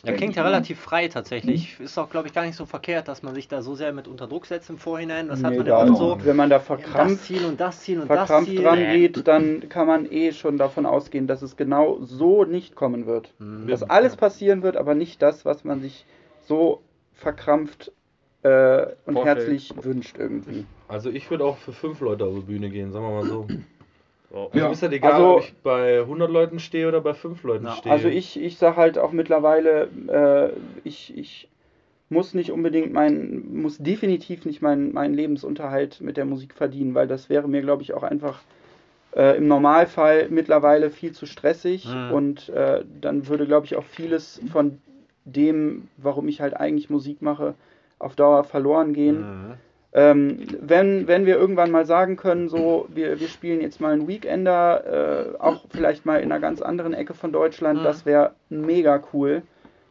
[0.05, 1.79] Ja, klingt ja relativ frei tatsächlich.
[1.81, 4.09] Ist auch, glaube ich, gar nicht so verkehrt, dass man sich da so sehr mit
[4.09, 5.29] unter Druck setzt im Vorhinein.
[5.29, 6.19] Das hat nee, man ja oft so.
[6.25, 8.63] wenn man da Ja, das verkrampft, Ziel und das Ziel und das verkrampft Ziel.
[8.63, 13.07] dran geht, dann kann man eh schon davon ausgehen, dass es genau so nicht kommen
[13.07, 13.35] wird.
[13.39, 13.67] Mhm.
[13.67, 16.07] Dass alles passieren wird, aber nicht das, was man sich
[16.41, 16.81] so
[17.13, 17.93] verkrampft
[18.43, 19.39] äh, und Vorstellt.
[19.39, 20.65] herzlich wünscht irgendwie.
[20.89, 23.47] Also ich würde auch für fünf Leute auf die Bühne gehen, sagen wir mal so.
[24.35, 24.51] So.
[24.53, 24.73] Also Ja.
[24.73, 27.73] ist halt egal, Also- ob ich bei 100 Leuten stehe oder bei 5 Leuten Ja,
[27.73, 27.93] stehe.
[27.93, 30.51] Also ich, ich sage halt auch mittlerweile, äh,
[30.83, 31.49] ich, ich
[32.11, 37.07] muss nicht unbedingt mein, muss definitiv nicht meinen meinen Lebensunterhalt mit der Musik verdienen, weil
[37.07, 38.43] das wäre mir, glaube ich, auch einfach
[39.17, 42.11] äh, im Normalfall mittlerweile viel zu stressig Mhm.
[42.11, 44.79] und äh, dann würde, glaube ich, auch vieles von
[45.25, 47.55] dem, warum ich halt eigentlich Musik mache,
[48.01, 49.21] auf Dauer verloren gehen.
[49.21, 49.55] Mhm.
[49.97, 54.09] Ähm, wenn, wenn wir irgendwann mal sagen können, so, wir, wir spielen jetzt mal einen
[54.09, 57.85] Weekender, äh, auch vielleicht mal in einer ganz anderen Ecke von Deutschland, Mhm.
[57.85, 59.43] das wäre mega cool.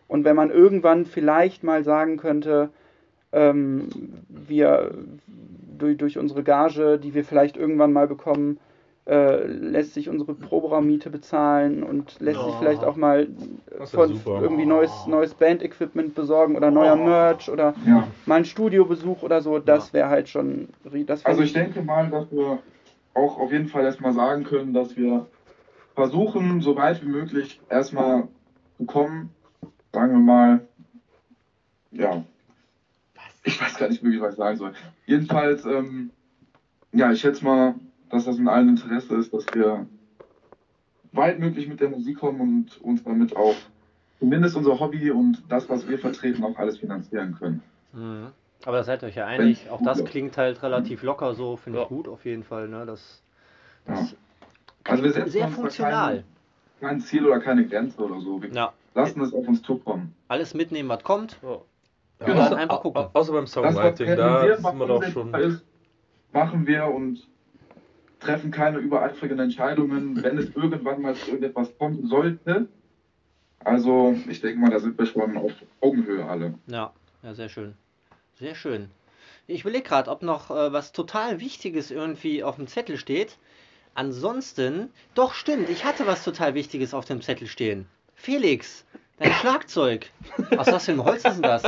[0.10, 2.70] Und wenn man irgendwann vielleicht mal sagen könnte,
[3.32, 3.88] ähm,
[4.28, 4.92] wir
[5.80, 8.60] durch, durch unsere Gage, die wir vielleicht irgendwann mal bekommen,
[9.06, 12.58] äh, lässt sich unsere Proberaummiete bezahlen und lässt sich Oh.
[12.60, 13.28] vielleicht auch mal
[13.86, 18.08] von irgendwie neues, neues Band-Equipment besorgen oder neuer Merch oder Ja.
[18.26, 20.70] mal ein Studiobesuch oder so, das wäre halt schon.
[21.06, 22.60] Das Also ich denke mal, dass wir
[23.14, 25.28] auch auf jeden Fall erstmal sagen können, dass wir
[25.96, 28.28] versuchen, so weit wie möglich erstmal
[28.78, 29.30] zu kommen.
[29.92, 30.68] Sagen wir mal,
[31.92, 32.24] ja,
[33.44, 34.74] ich weiß gar nicht wirklich, was ich sagen soll.
[35.06, 36.10] Jedenfalls, ähm,
[36.94, 37.76] ja, ich schätze mal,
[38.14, 39.88] dass das in allen Interesse ist, dass wir
[41.12, 43.56] weit möglich mit der Musik kommen und uns damit auch
[44.20, 47.62] zumindest unser Hobby und das, was wir vertreten, auch alles finanzieren können.
[47.92, 48.28] Mhm.
[48.66, 49.70] Aber da seid ihr euch ja einig.
[49.70, 50.06] Auch das ja.
[50.06, 51.90] klingt halt relativ locker so, finde ich Ja.
[51.90, 52.68] gut auf jeden Fall.
[52.70, 52.86] Ne?
[52.86, 53.22] Das,
[53.88, 53.96] Ja.
[53.96, 54.16] das
[54.86, 56.24] Also wir setzen sehr uns da funktional.
[56.80, 58.42] Kein, kein Ziel oder keine Grenze oder so.
[58.42, 60.14] Wir Ja, lassen es auf uns zukommen.
[60.28, 61.38] alles mitnehmen, was kommt.
[61.42, 61.58] Ja.
[62.20, 62.42] Ja, Genau.
[62.44, 63.02] außer, Einfach gucken.
[63.02, 65.34] au- außer beim Das, Songwriting, da sind wir doch schon.
[65.34, 65.66] ist,
[66.32, 67.28] machen wir und
[68.24, 72.68] treffen keine übereifrigen Entscheidungen, wenn es irgendwann mal zu irgendetwas kommen sollte.
[73.64, 75.52] Also ich denke mal, da sind wir schon auf
[75.82, 76.56] Augenhöhe alle.
[76.68, 77.76] Ja, ja, sehr schön.
[78.40, 78.90] Sehr schön.
[79.48, 83.38] Ich überlege gerade, ob noch äh, was total Wichtiges irgendwie auf dem Zettel steht.
[83.96, 87.86] Ansonsten, doch stimmt, ich hatte was total Wichtiges auf dem Zettel stehen.
[88.16, 88.86] Felix,
[89.20, 90.10] dein Schlagzeug.
[90.58, 91.64] Aus was für einem Holz ist denn das?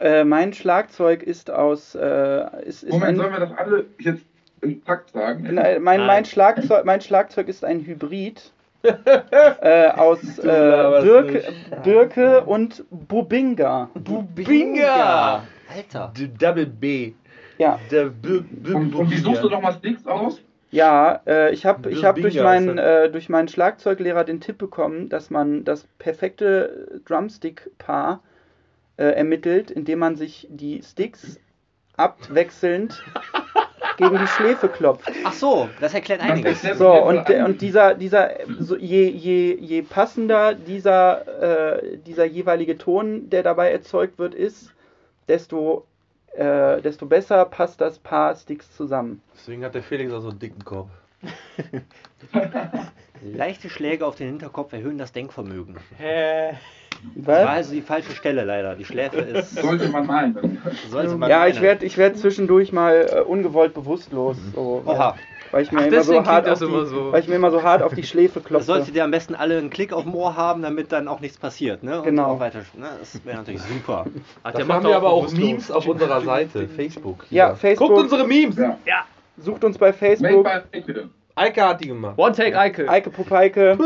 [0.00, 1.94] Äh, mein Schlagzeug ist aus.
[1.94, 4.24] Äh, ist, ist Moment, ein, sollen wir das alle jetzt
[4.60, 5.48] im Takt sagen?
[5.54, 8.52] Nein, mein, mein, Schlagzeug, mein Schlagzeug ist ein Hybrid
[8.82, 11.42] äh, aus äh, Birke.
[11.82, 13.90] Birke und Bubinga.
[13.94, 15.42] Bubinga!
[15.74, 16.12] Alter.
[16.16, 17.12] D- Double B.
[17.58, 20.40] Ja, Der B B Und, und wie suchst du nochmal Sticks aus?
[20.70, 25.08] ja äh, ich habe ich hab durch, meinen, äh, durch meinen Schlagzeuglehrer den Tipp bekommen,
[25.08, 28.22] dass man das perfekte Drumstick-Paar
[28.98, 31.40] äh, ermittelt, indem man sich die Sticks
[31.96, 33.02] abwechselnd
[33.98, 35.10] gegen die Schläfe klopft.
[35.24, 36.62] Ach so, das erklärt einiges.
[36.62, 43.28] So, und, und dieser, dieser, so je, je, je passender dieser, äh, dieser jeweilige Ton,
[43.28, 44.72] der dabei erzeugt wird, ist,
[45.26, 45.84] desto,
[46.34, 49.20] äh, desto besser passt das Paar Sticks zusammen.
[49.34, 50.88] Deswegen hat der Felix auch so einen dicken Kopf.
[53.22, 55.76] Leichte Schläge auf den Hinterkopf erhöhen das Denkvermögen.
[55.96, 56.56] Hä?
[57.14, 58.74] Das war also die falsche Stelle leider.
[58.74, 59.56] Die Schläfe ist.
[59.60, 60.60] Sollte man meinen.
[60.90, 61.62] Sollte man Ja, ich meinen.
[61.64, 65.14] werde ich werd zwischendurch mal äh, ungewollt bewusst So, Oha.
[65.50, 67.12] weil, ich mir Ach, immer so deswegen hart auf die, immer so.
[67.12, 68.64] weil ich mir immer so hart auf die Schläfe Da klopfe.
[68.66, 71.38] solltet ihr am besten alle einen Klick auf dem Ohr haben, damit dann auch nichts
[71.38, 71.82] passiert.
[71.82, 71.98] Ne?
[71.98, 72.32] Und Genau.
[72.32, 72.88] Auch weiter, ne?
[72.98, 74.04] Das wäre natürlich super.
[74.42, 75.46] Ach, Dafür macht haben wir aber auch bewusstlos.
[75.48, 77.26] Memes auf unserer Seite, Facebook.
[77.30, 77.56] Ja, Hier.
[77.56, 77.88] Facebook.
[77.88, 78.56] Guckt unsere Memes!
[78.56, 79.04] Ja.
[79.38, 80.46] Sucht uns bei Facebook.
[81.36, 82.14] Eike hat die gemacht.
[82.18, 82.88] One Take Eike.
[82.88, 83.78] Eike Pupeike.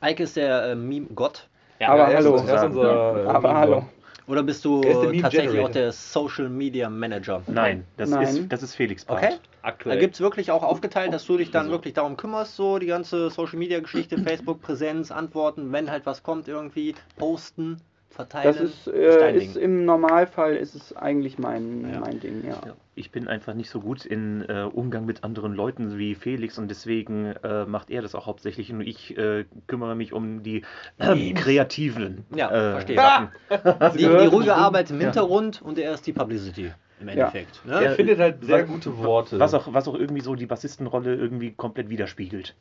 [0.00, 1.46] Eike ist der äh, Meme-Gott.
[1.80, 2.36] Ja, aber er hallo.
[2.36, 3.84] Er ist unser, Aber hallo.
[4.28, 5.64] Oder bist du tatsächlich Generator.
[5.64, 7.42] auch der Social Media Manager?
[7.46, 8.22] Nein, das, Nein.
[8.24, 9.22] Ist, das ist Felix Part.
[9.22, 9.34] Okay.
[9.62, 9.98] Da aktuell.
[9.98, 13.30] gibt es wirklich auch aufgeteilt, dass du dich dann wirklich darum kümmerst, so die ganze
[13.30, 18.44] Social Media Geschichte, Facebook, Präsenz, Antworten, wenn halt was kommt, irgendwie posten, verteilen.
[18.46, 22.00] Das ist, äh, ist im Normalfall ist es eigentlich mein, Ja.
[22.00, 22.60] mein Ding, ja.
[22.66, 22.74] Ja.
[22.94, 26.68] Ich bin einfach nicht so gut in äh, Umgang mit anderen Leuten wie Felix und
[26.68, 30.64] deswegen äh, macht er das auch hauptsächlich und ich äh, kümmere mich um die
[30.98, 32.96] ähm, kreativen Ja, äh, verstehe.
[32.96, 33.28] Sachen.
[33.94, 37.64] die, die ruhige Arbeit im Hintergrund und er ist die Publicity im Endeffekt.
[37.64, 37.84] Ne?
[37.84, 39.38] Er findet halt sehr gute Worte.
[39.38, 42.56] Was auch, was auch irgendwie so die Bassistenrolle irgendwie komplett widerspiegelt.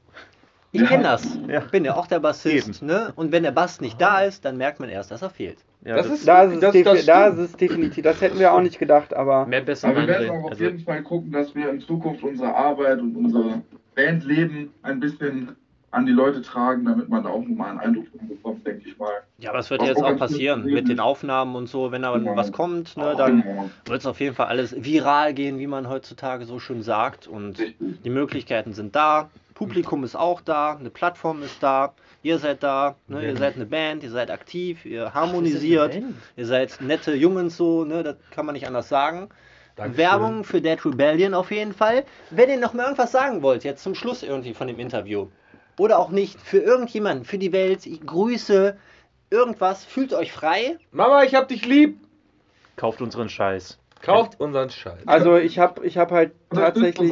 [0.74, 1.38] Ich kenne das.
[1.48, 1.60] Ja.
[1.60, 2.82] Ich bin ja auch der Bassist.
[2.84, 3.14] Ne?
[3.16, 5.60] Und wenn der Bass nicht da ist, dann merkt man erst, dass er fehlt.
[5.86, 8.54] Ja, Das ist- Da ist, es Das- das da ist es definitiv, das hätten wir
[8.54, 11.32] auch nicht gedacht, aber Mehr besser Aber wir werden auch auf Also- jeden Fall gucken,
[11.32, 13.62] dass wir in Zukunft unsere Arbeit und unser
[13.96, 15.56] Bandleben ein bisschen
[15.92, 18.98] an die Leute tragen, damit man da auch nochmal einen Eindruck von bekommt, denke ich
[19.00, 19.10] mal.
[19.40, 21.00] Ja, aber das wird ja jetzt auch auch passieren mit den.
[21.00, 21.92] Aufnahmen und so.
[21.94, 22.36] Wenn da Genau.
[22.36, 23.70] was kommt, ne, dann Genau.
[23.86, 27.26] wird es auf jeden Fall alles viral gehen, wie man heutzutage so schön sagt.
[27.28, 28.02] Und Richtig.
[28.04, 29.30] die Möglichkeiten sind da.
[29.58, 31.96] Publikum ist auch da, eine Plattform ist da.
[32.22, 35.98] Ihr seid da, ne, ihr seid eine Band, ihr seid aktiv, ihr harmonisiert,
[36.36, 39.30] ihr seid nette Jungs so, ne, das kann man nicht anders sagen.
[39.76, 39.98] Dankeschön.
[39.98, 42.04] Werbung für Dead Rebellion auf jeden Fall.
[42.30, 45.28] Wenn ihr noch mal irgendwas sagen wollt, jetzt zum Schluss irgendwie von dem Interview.
[45.80, 48.78] Oder auch nicht, für irgendjemanden, für die Welt, ich grüße,
[49.32, 50.78] irgendwas, fühlt euch frei.
[50.92, 52.00] Mama, ich hab dich lieb.
[52.76, 53.80] Kauft unseren Scheiß.
[54.04, 55.08] Kauft unseren Scheiß.
[55.08, 57.12] also ich habe ich hab halt tatsächlich.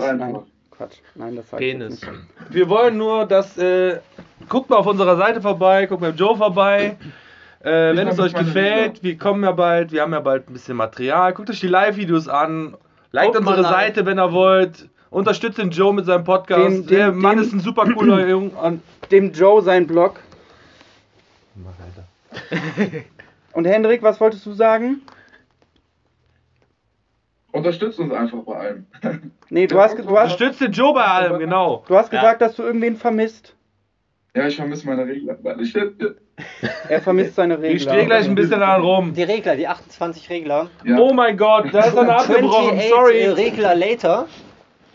[0.78, 0.97] Quatsch.
[1.15, 2.01] Nein, das sag ich Penis.
[2.01, 2.23] jetzt nicht.
[2.49, 3.57] Wir wollen nur, dass.
[3.57, 3.99] Äh,
[4.49, 6.97] guckt mal auf unserer Seite vorbei, guckt beim Joe vorbei.
[7.61, 10.78] Äh, wenn es euch gefällt, wir kommen ja bald, wir haben ja bald ein bisschen
[10.78, 11.34] Material.
[11.34, 12.76] Guckt euch die Live-Videos an.
[13.11, 13.63] Liked unsere.
[13.63, 14.88] Seite, wenn ihr wollt.
[15.09, 16.59] Unterstützt den Joe mit seinem Podcast.
[16.61, 18.49] Den- den- Der Mann den- ist ein super cooler Junge.
[18.49, 20.19] Und dem Joe sein Blog.
[23.53, 25.01] Und Hendrik, was wolltest du sagen?
[27.56, 28.86] Unterstützt uns einfach bei allem.
[29.49, 31.84] Nee, du hast, du hast, Unterstützt den Joe bei allem, genau.
[31.88, 33.56] du hast gesagt, dass du irgendwen vermisst.
[34.36, 35.38] Ja, ich vermisse meine Regler.
[36.89, 37.76] Er vermisst seine Regler.
[37.76, 39.14] Ich stehe gleich ein bisschen daran rum.
[39.14, 40.70] Die Regler, die 28 Regler.
[40.84, 40.99] ja.
[40.99, 43.26] Oh mein Gott, da ist einer abgebrochen, 28 äh, sorry.
[43.28, 44.28] Regler later.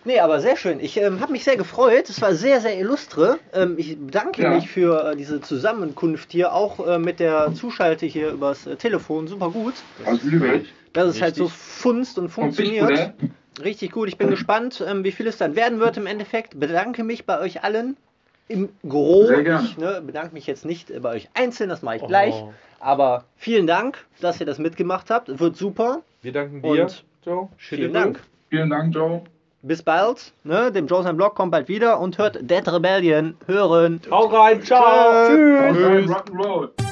[0.05, 0.81] Nee, aber sehr schön.
[0.81, 2.09] Ich ähm, habe mich sehr gefreut.
[2.09, 3.39] Es war sehr, sehr illustre.
[3.53, 4.51] Ähm, ich bedanke Ja.
[4.51, 9.29] mich für äh, diese Zusammenkunft hier, auch äh, mit der Zuschalte hier übers äh, Telefon.
[9.29, 9.75] Super gut.
[10.07, 10.67] Aus Lübeck.
[10.93, 13.13] Dass es halt so funzt und funktioniert.
[13.63, 14.09] Richtig gut.
[14.09, 16.59] Ich bin gespannt, ähm, wie viel es dann werden wird im Endeffekt.
[16.59, 17.97] Bedanke mich bei euch allen.
[18.49, 19.27] Im Gro.
[19.27, 19.65] Sehr gerne.
[19.65, 22.35] Ich ne, bedanke mich jetzt nicht bei euch einzeln, das mache ich gleich.
[22.35, 22.53] Oh.
[22.81, 25.39] Aber vielen Dank, dass ihr das mitgemacht habt.
[25.39, 26.01] Wird super.
[26.23, 27.49] Wir danken dir, Und Joe.
[27.59, 28.21] Vielen Dank.
[28.49, 29.23] Vielen Dank, Joe.
[29.63, 30.33] Bis bald.
[30.43, 30.73] Ne?
[30.73, 33.37] Dem Joe sein Blog kommt bald wieder und hört Dead Rebellion.
[33.47, 34.01] Hören.
[34.11, 35.29] Hau rein, ciao.
[35.29, 36.11] Tschüss.
[36.11, 36.90] Rock'n'Roll.